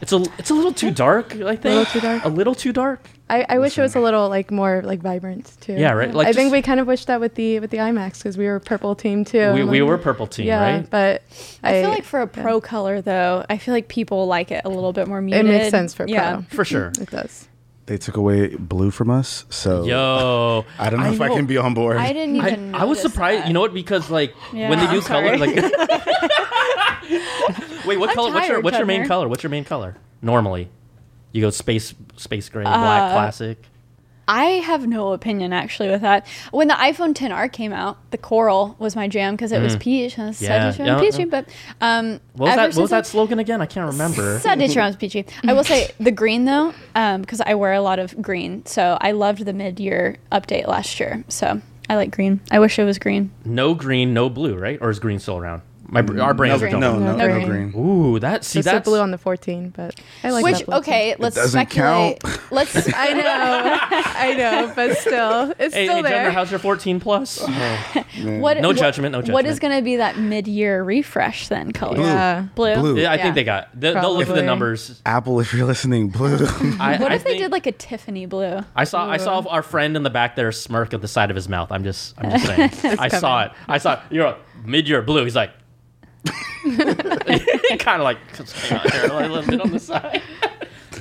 [0.00, 1.34] It's a it's a little too dark.
[1.36, 2.24] I think a little too dark?
[2.24, 3.00] A little too dark.
[3.30, 5.72] I, I wish it was a little like more like vibrant too.
[5.72, 6.12] Yeah, right?
[6.12, 8.46] Like I think we kind of wished that with the with the iMacs because we
[8.46, 9.52] were purple team too.
[9.54, 10.90] we, we like, were purple team, yeah, right?
[10.90, 11.22] but
[11.62, 14.62] I, I feel like for a pro color though, I feel like people like it
[14.66, 15.46] a little bit more muted.
[15.46, 16.12] it makes sense for pro.
[16.12, 16.42] Yeah.
[16.50, 16.92] For sure.
[17.00, 17.48] It does.
[17.86, 21.56] they took away blue from us, so Yo, I don't know if I can be
[21.56, 21.96] on board.
[21.96, 22.74] I didn't I, even.
[22.74, 23.42] I was surprised.
[23.42, 23.46] that.
[23.48, 23.72] You know what?
[23.72, 25.54] Because like Yeah, when they do I'm color, sorry.
[25.54, 25.72] like
[27.86, 28.32] wait, what I'm color?
[28.32, 29.28] What's your what's your main color?
[29.28, 29.96] What's your main color?
[30.22, 30.68] Normally,
[31.32, 33.58] you go space space gray, black, Uh, classic.
[34.26, 36.26] I have no opinion actually with that.
[36.50, 40.16] When the iPhone XR came out, the coral was my jam because it was peach.
[40.16, 40.40] And Mm.
[40.40, 41.46] Yeah, Sunday yeah, peachy, but
[41.82, 42.74] um, What was ever that?
[42.76, 43.60] What was I- that slogan again?
[43.60, 44.38] I can't remember.
[44.42, 45.26] Sunday Toronto's peachy.
[45.46, 48.64] I will say the green though, because I wear a lot of green.
[48.64, 51.22] So I loved the mid-year update last year.
[51.28, 51.60] So
[51.90, 52.40] I like green.
[52.50, 53.30] I wish it was green.
[53.44, 54.78] No green, no blue, right?
[54.80, 55.60] Or is green still around?
[55.94, 57.04] My br- our no, brains are no, jumping.
[57.04, 57.70] no, No no, green.
[57.70, 57.74] green.
[57.86, 60.66] Ooh, that see Just the that's blue on the 14, but I like Which that
[60.66, 60.78] blue too.
[60.80, 62.20] okay, let's doesn't speculate.
[62.20, 62.40] count.
[62.50, 62.92] Let's.
[62.92, 63.78] I know,
[64.16, 66.30] I know, but still, it's Hey, still hey there.
[66.30, 67.40] Judner, how's your 14 plus?
[67.46, 69.34] what, No what- judgment, no judgment.
[69.34, 71.70] What is going to be that mid-year refresh then?
[71.72, 72.00] Color.
[72.00, 72.46] Yeah.
[72.54, 72.74] Blue.
[72.74, 72.98] Blue.
[73.00, 73.22] yeah, I Yeah.
[73.22, 73.68] think they got.
[73.78, 75.00] They, they'll look at the numbers.
[75.06, 76.34] Apple, if you're listening, blue.
[76.80, 78.60] I, What I if they did like a Tiffany blue?
[78.74, 81.36] I saw I saw our friend in the back there smirk at the side of
[81.36, 81.70] his mouth.
[81.70, 82.98] I'm just I'm just saying.
[82.98, 83.52] I saw it.
[83.68, 84.00] I saw it.
[84.10, 85.22] You're a mid-year blue.
[85.24, 85.50] He's like,
[87.78, 90.22] kind of like hang on here, a little bit on the side.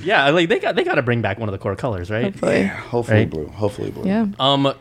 [0.03, 2.26] yeah, like they got they got to bring back one of the core colors, right?
[2.26, 2.65] Hopefully.
[2.65, 3.30] Hopefully Right.
[3.30, 3.47] blue.
[3.47, 4.05] Hopefully blue.
[4.05, 4.28] Yeah.
[4.39, 4.74] Um,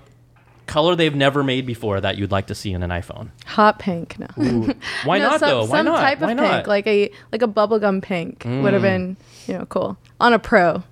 [0.67, 3.29] color they've never made before that you'd like to see in an iPhone.
[3.47, 4.19] Hot pink.
[4.19, 4.27] No.
[5.05, 5.61] Why no, not some, though?
[5.65, 6.01] Why some not?
[6.01, 6.51] type Why of not?
[6.51, 8.83] pink, like a like a bubblegum pink, would have mm.
[8.83, 9.17] been
[9.47, 10.83] you know cool on a pro.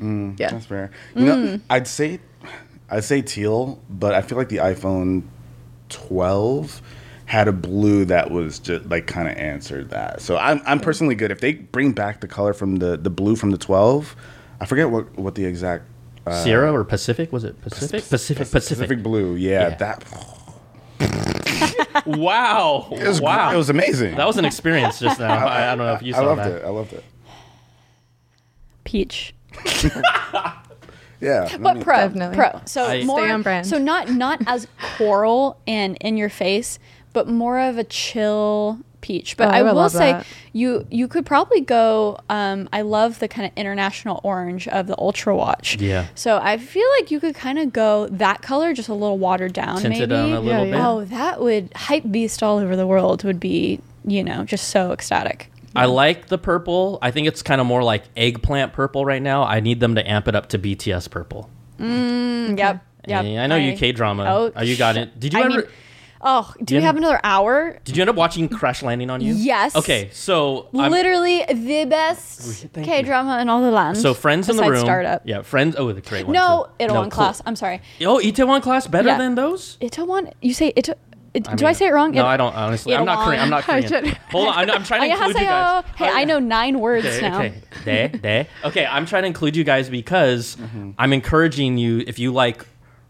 [0.00, 0.50] Mm, yeah.
[0.50, 0.90] That's fair.
[1.14, 1.60] You know, mm.
[1.70, 2.18] I'd say,
[2.90, 5.22] I'd say teal, but I feel like the iPhone
[5.88, 6.82] 12
[7.26, 10.20] had a blue that was just like kind of answered that.
[10.20, 13.34] So I'm, I'm personally good if they bring back the color from the the blue
[13.36, 14.14] from the 12.
[14.60, 15.84] I forget what what the exact
[16.26, 17.32] uh, Sierra or Pacific?
[17.32, 18.08] Was it Pacific?
[18.08, 18.10] Pacific.
[18.10, 18.52] Pacific.
[18.52, 19.34] Pacific blue.
[19.36, 19.76] Yeah, Yeah.
[19.76, 20.04] that
[22.06, 22.88] Wow.
[22.92, 23.52] it was wow.
[23.52, 24.16] It was amazing.
[24.16, 25.34] that was an experience just now.
[25.46, 26.52] I, I don't know if you saw I loved that.
[26.52, 26.64] it.
[26.64, 27.04] I loved it.
[28.84, 29.34] Peach.
[31.20, 32.60] Yeah, I But mean, pro, pro.
[32.66, 33.66] So I- more Stay on brand.
[33.66, 34.66] So not not as
[34.98, 36.78] coral and in your face,
[37.14, 39.36] but more of a chill peach.
[39.36, 40.26] But Oh, I I, will say that.
[40.52, 42.18] you you could probably go.
[42.28, 45.78] Um, I love the kind of international orange of the Ultra Watch.
[45.80, 46.06] Yeah.
[46.14, 49.52] So I feel like you could kind of go that color, just a little watered
[49.54, 50.14] down, Tinted maybe.
[50.20, 50.72] on a little yeah.
[50.72, 50.80] bit.
[50.84, 53.24] Oh, that would hype beast all over the world.
[53.24, 55.50] Would be you know just so ecstatic.
[55.76, 56.98] I like the purple.
[57.02, 59.42] I think it's kind of more like eggplant purple right now.
[59.42, 61.50] I need them to amp it up to BTS purple.
[61.80, 62.84] Mm, Yep.
[63.06, 64.24] Yep, Eh, I know you I- K drama.
[64.28, 65.18] Oh, Oh, you got it.
[65.20, 65.50] Did you I ever?
[65.56, 65.64] mean,
[66.24, 67.78] oh, do you we have another hour?
[67.84, 69.34] did you end up watching Crash Landing on You?
[69.34, 69.76] Yes.
[69.76, 73.96] Okay, so I'm- Literally the best Thank K drama in all the land.
[73.98, 74.84] so friends in the besides room.
[74.86, 75.22] Startup.
[75.24, 75.76] Yeah, friends.
[75.78, 76.32] Oh, the great one.
[76.34, 76.86] No, too.
[76.86, 77.10] Itaewon cool.
[77.10, 77.42] class.
[77.46, 77.80] I'm sorry.
[78.00, 79.18] Oh, Itaewon class better Yeah.
[79.18, 79.76] than those?
[79.80, 80.32] Itaewon.
[80.42, 80.96] You say Ita.
[81.34, 82.12] It, do mean, I say it wrong?
[82.12, 82.54] No, It- I don't.
[82.54, 83.42] Honestly, I'm not Korean.
[83.42, 84.16] I'm not I Korean.
[84.30, 85.84] Hold on, I'm, I'm trying to include you guys.
[85.96, 87.38] Hey, I know nine words Okay, now.
[87.42, 87.54] okay.
[87.84, 88.46] De, de.
[88.64, 90.90] Okay, I'm trying to include you guys because Mm-hmm.
[90.96, 92.64] I'm encouraging you if you like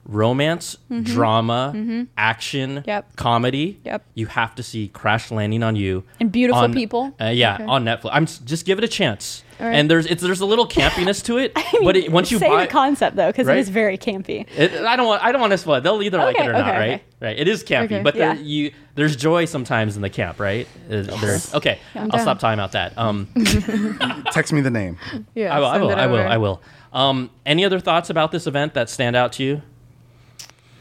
[0.06, 2.88] romance, drama, action, Mm-hmm.
[2.88, 3.16] Yep.
[3.16, 4.04] comedy, Yep.
[4.14, 6.04] you have to see Crash Landing on You.
[6.20, 7.14] And Beautiful on- People?
[7.20, 7.64] Uh, yeah, Okay.
[7.64, 8.10] on Netflix.
[8.12, 9.42] I'm just give it a chance.
[9.60, 9.74] All right.
[9.76, 12.62] And there's it's there's a little campiness to it, but it, once you say buy
[12.66, 13.56] the concept though, because Right?
[13.56, 14.46] it is very campy.
[14.56, 15.76] it, I don't want I don't want to spoil.
[15.76, 15.82] it.
[15.82, 17.02] They'll either like it Okay, or not, okay, right?
[17.20, 17.38] Right.
[17.38, 18.02] It is campy, Okay.
[18.02, 18.40] but there Yeah.
[18.40, 20.66] you there's joy sometimes in the camp, right?
[20.90, 21.78] Uh, there's okay.
[21.94, 22.20] I'm I'll down.
[22.20, 22.98] stop talking about that.
[22.98, 23.28] Um,
[24.32, 24.98] Text me the name.
[25.34, 25.66] Yeah, I will.
[25.66, 25.90] I will.
[25.90, 26.18] I will.
[26.18, 26.62] I will.
[26.92, 29.62] Um, any other thoughts about this event that stand out to you?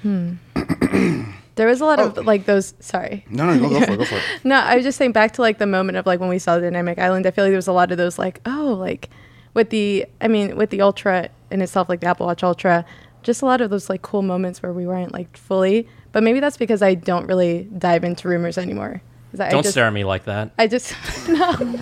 [0.04, 0.34] Hmm.
[1.56, 2.08] There was a lot Oh.
[2.08, 2.74] of like those.
[2.80, 3.26] Sorry.
[3.30, 3.98] No, no, go, go for it.
[4.00, 4.22] Go for it.
[4.44, 6.56] No, I was just saying back to like the moment of like when we saw
[6.56, 7.26] the Dynamic Island.
[7.28, 9.10] I feel like there was a lot of those like oh like
[9.54, 12.86] with the I mean with the Ultra in itself like the Apple Watch Ultra,
[13.22, 15.88] just a lot of those like cool moments where we weren't like fully.
[16.12, 19.02] But maybe that's because I don't really dive into rumors anymore.
[19.34, 20.52] 'Cause I Don't just, stare at me like that.
[20.60, 20.94] I just
[21.28, 21.80] no,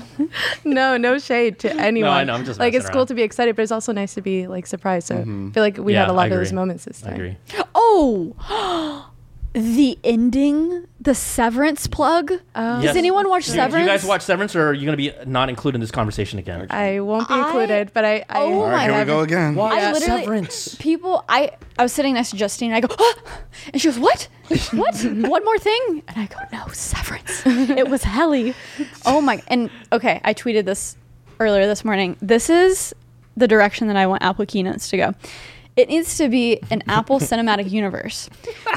[0.64, 2.10] no, no shade to anyone.
[2.12, 3.92] No, I know, I'm just like messing it's cool to be excited, but it's also
[3.92, 5.08] nice to be like surprised.
[5.08, 5.50] So mm-hmm.
[5.50, 7.16] I feel like we Yeah, had a lot of those moments this I time.
[7.16, 7.38] agree.
[7.76, 9.04] Oh,
[9.54, 12.28] the ending, the Severance plug.
[12.56, 12.96] Does Yes.
[12.96, 13.74] anyone watch Do, Severance?
[13.74, 15.92] do you guys watch Severance, or are you going to be not included in this
[15.92, 16.68] conversation again?
[16.70, 18.24] I won't be I- included, but I.
[18.30, 19.56] I Oh All right, my here we go again.
[19.56, 20.76] Why I literally- Severance?
[20.76, 22.72] People, I I was sitting next to Justine.
[22.72, 23.16] And I go, "Ah!"
[23.74, 24.28] and she goes, "What?
[24.72, 24.96] What?
[25.04, 27.44] One more thing?" And I go, "No, Severance.
[27.46, 28.54] it was Helly.
[29.06, 30.96] Oh my!" And okay, I tweeted this
[31.42, 32.16] earlier this morning.
[32.22, 32.94] This is
[33.36, 35.14] the direction that I want Apple keynotes to go.
[35.78, 38.30] It needs to be an Apple Cinematic Universe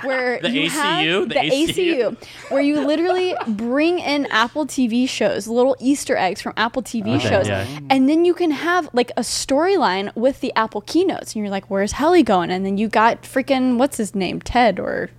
[0.02, 1.22] where The you have ACU?
[1.28, 2.16] the, The ACU?
[2.16, 7.16] ACU, where you literally bring in Apple TV shows, little Easter eggs from Apple TV
[7.16, 7.66] Okay, shows, yeah.
[7.90, 11.68] and then you can have like a storyline with the Apple keynotes, and you're like,
[11.68, 15.10] "Where's Helly going?" And then you got freaking what's his name, Ted, or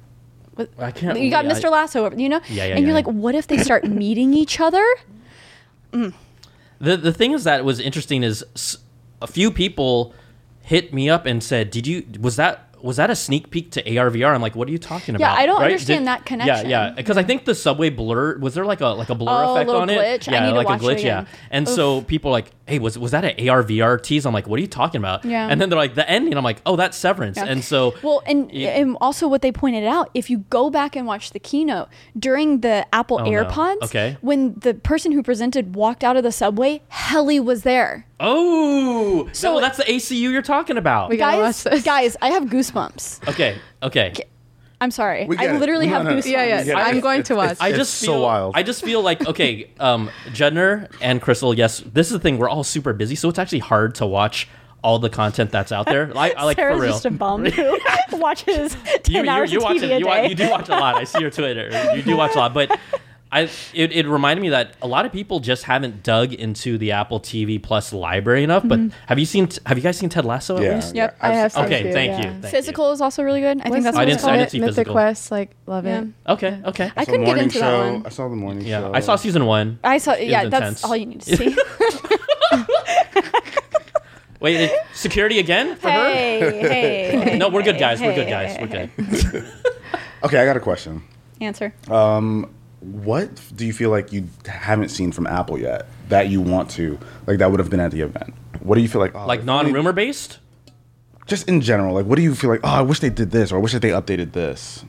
[0.80, 1.19] I can't.
[1.19, 1.69] you got yeah, Mr.
[1.69, 2.39] Lasso, you know?
[2.47, 4.86] Yeah, yeah, and you're like, what if they start meeting each other?
[5.91, 6.13] Mm.
[6.80, 8.43] The the thing is that was interesting is
[9.21, 10.13] a few people
[10.66, 13.84] hit me up and said, "Did you was that was that a sneak peek to
[13.84, 15.34] ARVR?" I'm like, "What are you talking about?
[15.36, 15.41] Yeah.
[15.41, 16.69] I don't understand that connection.
[16.69, 19.32] Yeah, yeah, because I think the subway blur was there like a like a blur
[19.32, 19.97] Oh, a effect little on it.
[20.21, 20.28] glitch?
[20.30, 21.03] I Yeah, need to like watch a glitch.
[21.03, 21.28] Yeah, again.
[21.51, 24.57] and so people are like, "Hey, was was that an ARVR tease?" I'm like, "What
[24.57, 25.47] are you talking about?" Yeah.
[25.49, 27.45] and then they're like, "The ending." I'm like, "Oh, that's Severance." Yeah.
[27.45, 28.69] And so Well, and, Yeah.
[28.69, 32.61] and also what they pointed out, if you go back and watch the keynote during
[32.61, 33.32] the Apple Oh, no.
[33.32, 34.17] AirPods, Okay.
[34.21, 38.05] when the person who presented walked out of the subway, Helly was there.
[38.19, 41.09] oh, So- so that's the ACU you're talking about.
[41.09, 42.74] We guys, guys, I have goosebumps.
[43.28, 44.13] Okay, okay.
[44.82, 45.26] I'm sorry.
[45.26, 45.59] We I it.
[45.59, 46.17] literally have no, no.
[46.17, 46.32] goosebumps.
[46.32, 46.61] Yeah, yeah.
[46.63, 47.57] Yeah, I'm going to it's- watch.
[47.61, 48.55] I It's just so feel, wild.
[48.57, 51.55] I just feel like okay, um, Judner and Krystal.
[51.55, 52.38] Yes, this is the thing.
[52.38, 54.47] We're all super busy, so it's actually hard to watch
[54.84, 56.11] all the content that's out there.
[56.15, 56.91] I, I like Sara's for real.
[56.91, 57.80] just a bum who
[58.19, 60.28] watches 10 you, you, hours you of watch TV it, a you, wa- day.
[60.30, 60.95] you do watch a lot.
[60.95, 61.69] I see your Twitter.
[61.95, 62.78] You do watch a lot, but
[63.32, 66.91] I it, it reminded me that a lot of people just haven't dug into the
[66.93, 68.65] Apple TV Plus library enough.
[68.65, 68.97] But Mm-hmm.
[69.07, 70.76] have you seen Have you guys seen Ted Lasso at Yeah.
[70.76, 70.95] least?
[70.95, 71.17] Yep.
[71.19, 72.17] I have seen Okay, a few, thank yeah.
[72.36, 72.41] you.
[72.41, 73.59] Thank Physical is also really good.
[73.59, 74.39] I think What's that's the what I it's didn't- I called.
[74.39, 74.93] didn't see Mythic Physical.
[74.93, 76.01] Quest, like love Yeah.
[76.01, 76.07] it.
[76.30, 76.84] Okay, okay.
[76.84, 77.91] I saw the couldn't get morning into that show.
[77.93, 78.03] one.
[78.05, 78.93] I saw the morning yeah, show.
[78.93, 79.80] I saw season one.
[79.84, 80.13] I saw.
[80.15, 80.84] Yeah, was that's intense.
[80.86, 81.57] all you need to see.
[84.39, 86.13] Wait, it- security again for her?
[86.13, 87.38] hey, hey, hey.
[87.38, 88.01] No, we're good hey, guys.
[88.01, 88.55] We're good guys.
[88.55, 88.67] hey, We're
[89.32, 89.45] good.
[90.23, 91.03] Okay, I got a question.
[91.41, 91.73] Answer.
[92.80, 96.99] What do you feel like you haven't seen from Apple yet that you want to,
[97.26, 98.34] like that would have been at the event?
[98.61, 99.15] What do you feel like?
[99.15, 100.39] Oh, Like non rumor based?
[101.26, 102.59] Just in general, like what do you feel like?
[102.63, 104.86] Oh, I wish they did this, or I wish that they updated this.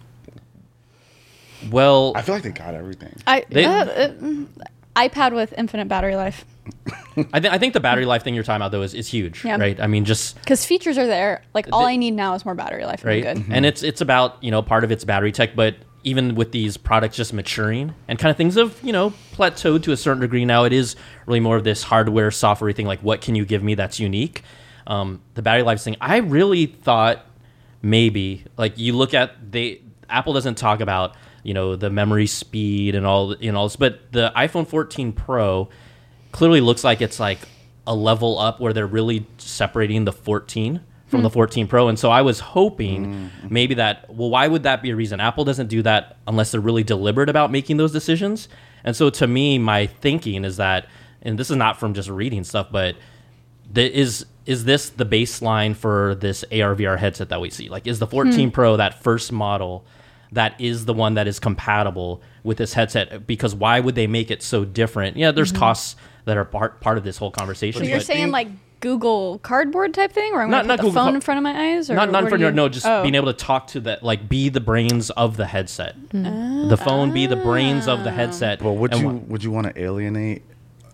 [1.70, 3.14] Well, I feel like they got everything.
[3.26, 4.46] I They- uh, uh, mm,
[4.94, 6.44] iPad with infinite battery life
[7.32, 9.44] I, th- I think the battery life thing you're talking about though is, is huge,
[9.44, 9.56] Yeah.
[9.56, 9.78] right?
[9.80, 11.42] I mean, just because features are there.
[11.54, 13.02] Like all The- I need now is more battery life.
[13.04, 13.54] and I'm right, good.
[13.54, 15.76] and it's it's about you know part of it's battery tech, but
[16.06, 19.92] even with these products just maturing and kind of things have you know plateaued to
[19.92, 20.94] a certain degree now, it is
[21.26, 22.86] really more of this hardware software thing.
[22.86, 24.42] Like, what can you give me that's unique?
[24.86, 27.26] Um, the battery life thing, I really thought
[27.82, 32.94] maybe like you look at they Apple doesn't talk about you know the memory speed
[32.94, 35.68] and all you know, but the iPhone 14 Pro
[36.30, 37.40] clearly looks like it's like
[37.84, 41.88] a level up where they're really separating the 14 from the 14 Pro.
[41.88, 45.20] And so I was hoping maybe that, well, why would that be a reason?
[45.20, 48.48] Apple doesn't do that unless they're really deliberate about making those decisions.
[48.84, 50.86] And so to me, my thinking is that,
[51.22, 52.96] and this is not from just reading stuff, but
[53.72, 57.68] the, is is this the baseline for this AR VR headset that we see?
[57.68, 58.10] Like, is the Hmm.
[58.12, 59.84] 14 Pro that first model
[60.32, 63.26] that is the one that is compatible with this headset?
[63.26, 65.16] Because why would they make it so different?
[65.16, 65.96] Yeah, there's costs
[66.26, 67.82] that are part part of this whole conversation.
[67.82, 67.86] Mm-hmm.
[67.86, 68.48] So you're but- saying like
[68.80, 71.20] Google Cardboard type thing, or I'm Not- gonna not put the Google phone Car- in
[71.22, 73.02] front of my eyes, or not not what for are your you- no, just Oh.
[73.02, 75.96] being able to talk to that, like be the brains of the headset.
[76.14, 76.66] Ah.
[76.68, 78.14] The phone be the brains of the ah.
[78.14, 78.62] headset.
[78.62, 80.42] Well, would and you wha- would you want to alienate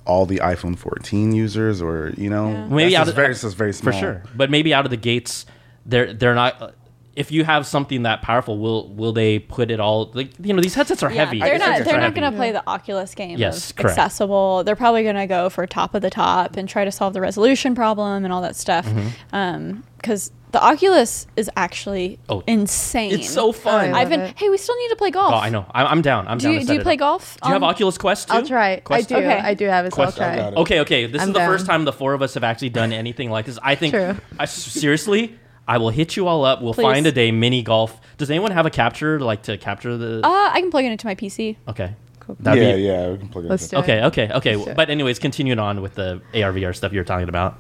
[0.05, 3.93] all the iPhone 14 users, or you know, maybe out of very, it's very small.
[3.93, 5.47] for sure, but maybe out of the gates,
[5.87, 6.75] they're they're not.
[7.15, 10.63] If you have something that powerful, will will they put it all like you know
[10.63, 11.41] these headsets are Yeah, heavy.
[11.41, 11.85] they're not.
[11.85, 13.39] They're not going to play the Oculus game.
[13.39, 13.99] Yes, correct.
[13.99, 14.65] accessible.
[14.65, 17.21] They're probably going to go for top of the top and try to solve the
[17.21, 18.87] resolution problem and all that stuff.
[18.87, 19.81] Mm-hmm.
[19.97, 23.13] Because the Oculus is actually Oh, insane.
[23.13, 23.95] It's so fun.
[23.95, 24.21] I I've been.
[24.21, 24.39] it.
[24.39, 25.33] Hey, we still need to play golf.
[25.33, 25.65] Oh, I know.
[25.73, 26.27] I'm, I'm down.
[26.29, 26.55] I'm Do down.
[26.55, 26.99] you to do you play up.
[26.99, 27.39] golf?
[27.43, 28.35] Do you have on- Oculus Quest 2?
[28.35, 28.71] I'll try.
[28.73, 28.83] it.
[28.91, 29.17] I do.
[29.17, 29.39] Okay.
[29.39, 30.57] I do have it, so I'll try I got it.
[30.57, 30.61] it.
[30.61, 31.07] Okay, okay.
[31.07, 33.47] This I'm is the first time the four of us have actually done anything like
[33.47, 33.59] this.
[33.63, 33.95] I think.
[33.95, 34.17] True.
[34.39, 35.39] I, seriously,
[35.73, 36.61] I will hit you all up.
[36.61, 36.83] We'll Please.
[36.83, 37.99] find a day mini golf.
[38.19, 40.21] Does anyone have a capture like to capture the?
[40.23, 41.57] Uh, I can plug it into my PC.
[41.67, 41.97] okay.
[42.21, 42.37] Cool.
[42.39, 43.49] That'd yeah, be- yeah, we can plug it.
[43.49, 43.71] Let's in.
[43.71, 43.81] do it.
[43.81, 44.57] Okay, okay, okay.
[44.57, 44.77] Let's.
[44.77, 47.59] But anyways, continuing on with the ARVR stuff you were talking about.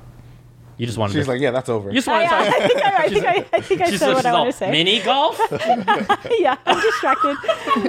[0.76, 1.30] You just wanted She's to.
[1.30, 1.88] like, yeah, that's over.
[1.88, 2.34] you just I, wanted to.
[2.36, 4.52] I think I, I think I, I, think I said she's what I all, want
[4.52, 4.70] to say.
[4.70, 5.40] mini golf.
[6.38, 7.36] yeah, I'm distracted.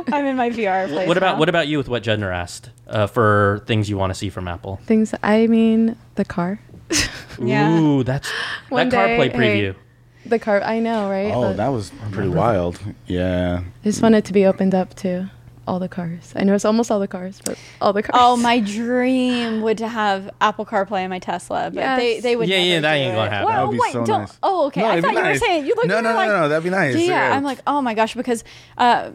[0.13, 1.07] I'm in my VR place.
[1.07, 1.39] what about now.
[1.39, 4.47] what about you with what Judner asked uh, for things you want to see from
[4.47, 4.79] Apple?
[4.85, 5.13] Things.
[5.21, 6.61] I mean, the car.
[7.41, 7.79] Yeah.
[7.79, 8.29] Ooh, that's
[8.69, 9.75] One that CarPlay day, hey, preview.
[10.25, 10.61] The car.
[10.61, 11.31] I know, right?
[11.33, 12.79] oh, But that was pretty wild.
[13.07, 13.61] Yeah.
[13.61, 15.29] I just wanted to be opened up to
[15.67, 16.33] all the cars.
[16.35, 18.19] I know it's almost all the cars, but all the cars.
[18.21, 22.23] Oh, my dream would to have Apple CarPlay in my Tesla, but they, Yes.
[22.23, 22.47] they would.
[22.49, 23.29] Yeah, never yeah, that do ain't gonna it.
[23.31, 23.45] happen.
[23.47, 24.19] Well, That would be wait, so don't.
[24.21, 24.37] nice.
[24.43, 24.81] Oh, okay.
[24.81, 26.27] No, I it'd thought you were saying you looked No, at me no, no, like,
[26.29, 26.95] no, that'd be nice.
[26.95, 27.35] Yeah, Yeah.
[27.35, 28.43] I'm like, oh my gosh, because
[28.77, 29.11] uh,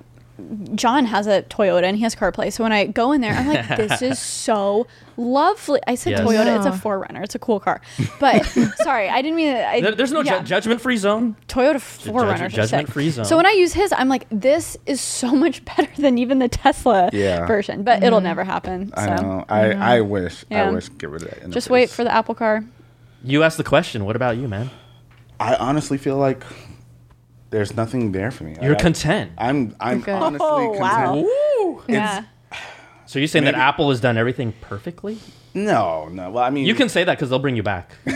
[0.74, 2.52] John has a Toyota and he has CarPlay.
[2.52, 4.86] So when I go in there, I'm like, this is so
[5.16, 5.80] lovely.
[5.86, 6.20] I said Yes.
[6.20, 7.80] Toyota, it's a 4Runner, it's a cool car.
[8.20, 8.44] But
[8.76, 9.64] sorry, I didn't mean it.
[9.64, 10.38] I, There- There's no yeah.
[10.38, 11.34] ju- judgment-free zone.
[11.48, 12.28] Toyota 4Runner.
[12.30, 12.56] I should say.
[12.62, 13.24] judgment-free zone.
[13.24, 16.48] So when I use his, I'm like, this is so much better than even the
[16.48, 17.44] Tesla Yeah.
[17.46, 17.82] version.
[17.82, 18.24] But it'll mm.
[18.24, 18.88] never happen.
[18.90, 19.44] So I know.
[19.48, 20.44] I, I wish.
[20.50, 20.68] Yeah.
[20.68, 20.88] I wish.
[20.90, 21.50] Get rid of that.
[21.50, 22.64] just wait for the Apple car.
[23.24, 24.04] You asked the question.
[24.04, 24.70] What about you, man?
[25.40, 26.44] I honestly feel like
[27.50, 28.56] there's nothing there for me.
[28.60, 29.32] You're Like, I- content.
[29.38, 29.74] I'm.
[29.80, 30.12] I'm Okay.
[30.12, 31.14] honestly Oh, wow.
[31.14, 31.86] content.
[31.88, 32.24] Yeah.
[33.06, 35.18] So you're saying that Apple has done everything perfectly?
[35.54, 36.30] No, no.
[36.30, 37.90] Well, I mean, You can say that because they'll bring you back.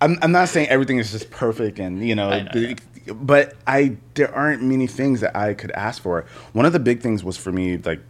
[0.00, 2.76] I'm, I'm not saying everything is just perfect and you know, I know, the-
[3.14, 6.24] but I there aren't many things that I could ask for.
[6.52, 8.00] One of the big things was for me like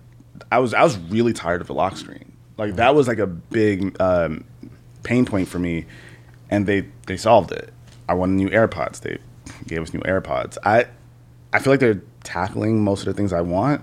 [0.50, 2.32] I was I was really tired of the lock screen.
[2.58, 4.44] Like that was like a big um,
[5.02, 5.86] pain point for me,
[6.50, 7.72] and they they solved it.
[8.12, 9.00] I wanted new AirPods.
[9.00, 9.16] They
[9.66, 10.58] gave us new AirPods.
[10.64, 10.84] I
[11.54, 13.80] I feel like they're tackling most of the things I want.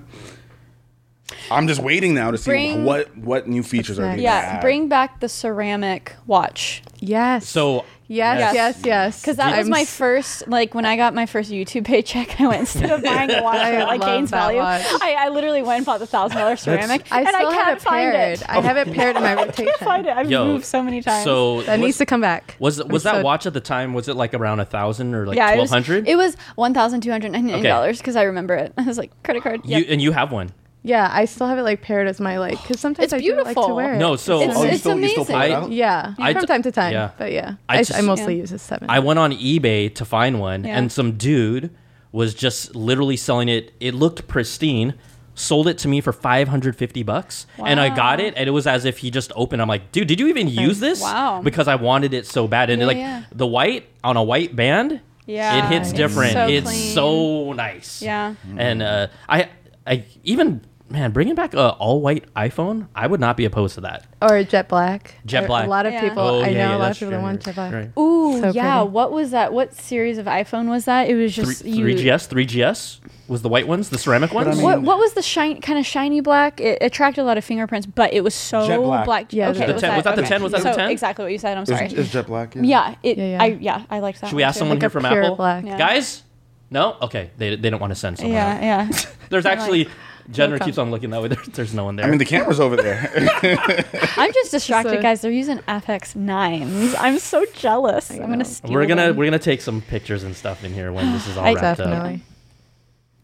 [1.51, 4.03] I'm just waiting now to see Bring- what what new features are.
[4.05, 4.21] next?
[4.21, 4.39] Yeah.
[4.41, 4.61] gonna add.
[4.61, 6.83] Bring back the ceramic watch.
[6.99, 7.47] yes.
[7.49, 8.53] So yes, Yes.
[8.53, 9.21] yes, yes.
[9.21, 12.41] Because that was I'm my s- first, like when I got my first YouTube paycheck,
[12.41, 14.81] I went instead of buying a watch I at like love Gaines that Value, watch.
[15.01, 17.63] I, I literally went and bought the thousand dollar ceramic, I and still I have
[17.65, 18.39] can't it find paired.
[18.41, 18.49] it.
[18.49, 18.93] I have it oh.
[18.93, 19.65] paired in my I rotation.
[19.65, 20.11] can't find it.
[20.17, 21.23] I've Yo, moved so many times.
[21.23, 22.55] So That was, needs to come back.
[22.59, 23.93] was was I'm that so- watch at the time?
[23.93, 26.07] Was it like around a thousand or like yeah, it twelve was, hundred?
[26.07, 28.73] it was one thousand two hundred ninety nine dollars because I remember it.
[28.77, 29.61] I was like credit card.
[29.65, 29.85] You Yep.
[29.89, 30.51] and you have one.
[30.81, 33.35] Yeah, I still have it like paired as my like because sometimes It's I do
[33.43, 33.97] like to wear it.
[33.97, 35.55] No, so It's- Oh, it's still, you still pull it amazing.
[35.55, 35.71] out?
[35.71, 36.93] yeah, I from d- time to time.
[36.93, 37.11] yeah.
[37.17, 38.41] But yeah, I I, I, mostly Yeah.
[38.41, 38.89] use a seven.
[38.89, 40.77] I went on eBay to find one, Yeah.
[40.77, 41.69] and some dude
[42.13, 43.73] was just literally selling it.
[43.79, 44.93] It looked pristine.
[45.35, 48.51] Sold it to me for five hundred fifty bucks, and I got it, and it
[48.51, 49.61] was as if he just opened.
[49.61, 51.01] I'm like, dude, did you even use this?
[51.01, 51.41] Wow.
[51.41, 53.23] Because I wanted it so bad, and Yeah, like yeah.
[53.33, 56.33] the white on a white band, Yeah, it hits it's different.
[56.33, 56.93] so it's clean.
[56.93, 58.01] so nice.
[58.01, 58.33] Yeah.
[58.57, 59.47] and uh, I,
[59.89, 60.61] I even
[60.91, 64.05] man bringing back a all white iPhone, I would not be opposed to that.
[64.21, 65.15] or jet black.
[65.25, 65.67] Jet There- black.
[65.67, 66.01] A lot of Yeah.
[66.01, 66.23] people.
[66.23, 67.17] Oh, I yeah, know yeah, a lot that's of people true.
[67.17, 67.73] that want jet black.
[67.73, 67.89] Right.
[67.97, 68.77] Ooh, So yeah.
[68.79, 68.91] pretty.
[68.91, 69.53] What was that?
[69.53, 71.07] What series of iPhone was that?
[71.09, 71.85] It was Three, just you.
[71.85, 74.47] 3GS, 3GS was the white ones, the ceramic ones.
[74.47, 76.59] I mean- What, what was the shine kind of shiny black?
[76.59, 79.31] It attracted a lot of fingerprints, but it was so Jet black.
[79.31, 80.41] Yeah, okay, The was 10 was that the 10?
[80.43, 80.89] Was that the So 10?
[80.91, 81.55] Exactly what you said.
[81.55, 81.85] I'm sorry.
[81.85, 82.55] is Jet Black?
[82.59, 83.43] yeah, it, Yeah, yeah.
[83.43, 84.27] I yeah, I liked that.
[84.27, 84.59] Should we one ask too.
[84.59, 85.35] someone Like here a from pure Apple?
[85.35, 85.65] black.
[85.65, 85.77] Yeah.
[85.77, 86.23] Guys?
[86.71, 86.97] No?
[87.01, 87.31] Okay.
[87.37, 88.33] They, they don't want to send someone.
[88.35, 88.61] Yeah, out.
[88.61, 88.91] yeah.
[89.29, 89.87] There's actually,
[90.31, 91.27] Judner keeps on looking that way.
[91.29, 92.05] There, there's no one there.
[92.05, 93.11] I mean, the camera's over there.
[94.17, 95.21] I'm just distracted, a- guys.
[95.21, 96.93] They're using FX nines.
[96.95, 98.11] I'm so jealous.
[98.11, 98.43] I'm gonna know.
[98.43, 99.15] steal we're gonna them.
[99.17, 101.65] we're gonna take some pictures and stuff in here when this is all I- wrapped
[101.65, 101.77] up.
[101.89, 102.21] Definitely.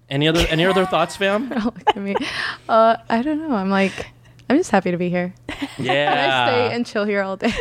[0.09, 1.49] Any other any other thoughts, fam?
[1.49, 2.15] Don't look at me.
[2.69, 3.55] Uh, I don't know.
[3.55, 4.07] I'm like,
[4.49, 5.33] I'm just happy to be here.
[5.49, 6.47] And I Yeah.
[6.47, 7.53] stay and chill here all day.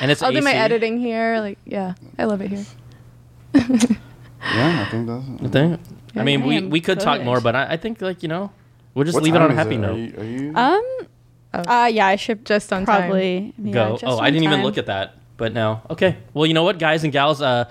[0.00, 1.38] and it's I'll do my editing here.
[1.40, 3.96] Like, yeah, I love it here.
[4.42, 5.24] Yeah, I think that's.
[5.44, 5.80] I think-
[6.16, 8.50] I mean, I we, we could talk more, but I, I think like you know,
[8.94, 9.78] we'll just What leave it on a time is happy it?
[9.78, 9.94] note.
[9.94, 11.06] Are you, are you Um,
[11.52, 13.02] Uh, yeah, I should Just on time.
[13.08, 13.92] probably yeah, Go.
[13.92, 14.64] just oh, I on didn't even time.
[14.64, 15.14] look at that.
[15.36, 15.80] But no.
[15.90, 16.16] Okay.
[16.34, 17.64] Well, you know what, guys and gals, uh,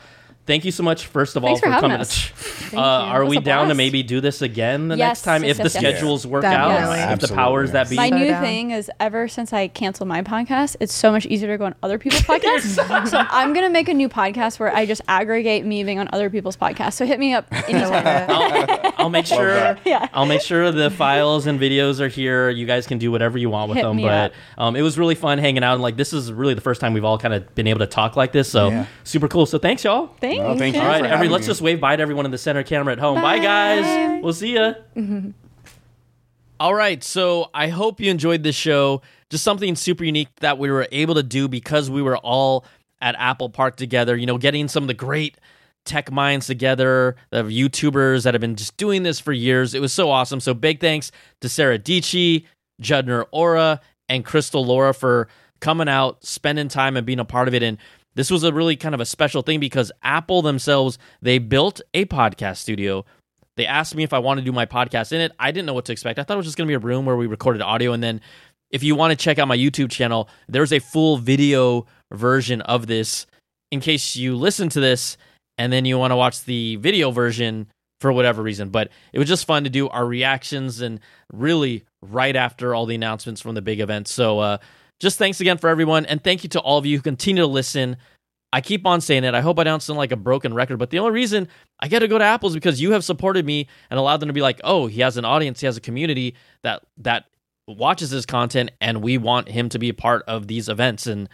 [0.49, 1.99] thank you so much first of Thanks all for coming.
[2.01, 2.31] us.
[2.71, 5.51] Uh, are we a down to maybe do this again the Yes, next time yes,
[5.53, 5.81] if the yes, yes.
[5.95, 6.99] schedules work Definitely.
[6.99, 7.95] out, if the powers that be?
[7.95, 8.43] My So new down.
[8.43, 11.73] thing is ever since I canceled my podcast, it's so much easier to go on
[11.81, 12.75] other people's podcasts.
[13.09, 16.29] so I'm gonna make a new podcast where I just aggregate me being on other
[16.29, 16.93] people's podcasts.
[16.93, 18.05] So hit me up anytime.
[18.29, 19.75] I'll, I'll make sure.
[19.83, 20.07] Yeah.
[20.13, 22.51] I'll make sure the files and videos are here.
[22.51, 23.97] You guys can do whatever you want with Hit them.
[23.99, 26.81] But um, it was really fun hanging out, and like this is really the first
[26.81, 28.47] time we've all kind of been able to talk like this.
[28.47, 28.85] So Yeah.
[29.03, 29.47] super cool.
[29.47, 30.11] So thanks, y'all.
[30.21, 30.38] Thanks.
[30.39, 32.31] No, oh, thank you All right, for every, let's just wave bye to everyone in
[32.31, 33.21] the center camera at home.
[33.21, 34.23] Bye, guys.
[34.23, 34.73] We'll see ya.
[36.61, 39.01] All right, so I hope you enjoyed this show.
[39.29, 42.65] Just something super unique that we were able to do because we were all
[42.99, 44.15] at Apple Park together.
[44.17, 45.37] You know, getting some of the great
[45.85, 49.73] tech minds together, the YouTubers that have been just doing this for years.
[49.73, 50.39] It was so awesome.
[50.39, 51.11] So big thanks
[51.41, 52.45] to Sara Dietschy,
[52.81, 53.79] Judner Aura,
[54.09, 55.27] and Krystal Lora for
[55.59, 57.63] coming out, spending time, and being a part of it.
[57.63, 57.77] And
[58.19, 62.03] this was a really kind of a special thing because Apple themselves they built a
[62.03, 63.05] podcast studio.
[63.55, 65.31] They asked me if I wanted to do my podcast in it.
[65.39, 66.19] I didn't know what to expect.
[66.19, 67.93] I thought it was just going to be a room where we recorded audio.
[67.93, 68.19] And then
[68.71, 72.87] if you want to check out my YouTube channel, there's a full video version of
[72.87, 73.25] this
[73.71, 75.15] in case you listen to this
[75.57, 77.67] and then you want to watch the video version
[78.01, 78.67] for whatever reason.
[78.67, 80.99] But it was just fun to do our reactions and
[81.31, 84.11] really right after all the announcements from the big events.
[84.11, 84.57] So uh,
[84.99, 86.05] just thanks again for everyone.
[86.05, 87.97] And thank you to all of you who continue to listen.
[88.51, 89.33] I keep on saying it.
[89.33, 91.47] I hope I don't sound like a broken record, but the only reason
[91.79, 94.27] I get to go to Apple is because you have supported me and allowed them
[94.27, 97.25] to be like, oh, he has an audience, he has a community that that
[97.67, 101.05] watches his content, and we want him to be a part of these events.
[101.05, 101.29] And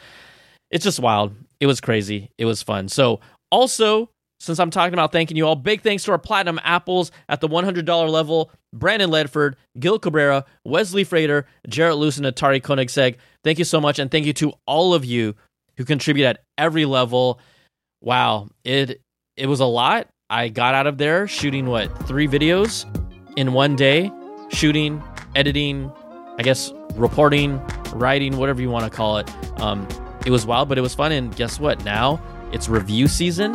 [0.70, 1.34] it's just wild.
[1.62, 2.32] It was crazy.
[2.38, 2.90] It was fun.
[2.90, 4.10] So also,
[4.40, 7.48] since I'm talking about thanking you all, big thanks to our platinum apples at the
[7.48, 8.52] $100 level.
[8.74, 13.16] Brandon Ledford, Gil Cabrera, Wesley Frater, Jarrett Luce, and Atari Koenigsegg.
[13.44, 14.00] Thank you so much.
[14.00, 15.36] And thank you to all of you
[15.78, 17.40] who contribute at every level.
[18.02, 19.02] Wow, it
[19.38, 20.08] it was a lot.
[20.30, 22.86] I got out of there shooting what three videos
[23.38, 24.12] in one day,
[24.50, 25.02] shooting,
[25.36, 25.92] editing,
[26.38, 27.62] I guess reporting,
[27.94, 29.30] writing, whatever you want to call it.
[29.62, 29.88] Um,
[30.26, 31.12] it was wild, but it was fun.
[31.12, 31.84] And guess what?
[31.86, 32.22] Now
[32.52, 33.54] it's review season,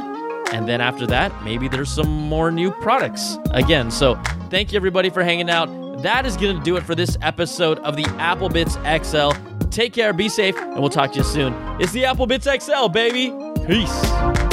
[0.52, 3.90] and then after that, maybe there's some more new products again.
[3.90, 4.16] So
[4.50, 5.68] thank you everybody for hanging out.
[6.02, 9.68] That is going to do it for this episode of the Apple Bytes XL.
[9.68, 11.54] Take care, be safe, and we'll talk to you soon.
[11.80, 13.30] It's the Apple Bytes XL, baby.
[13.66, 14.49] Peace.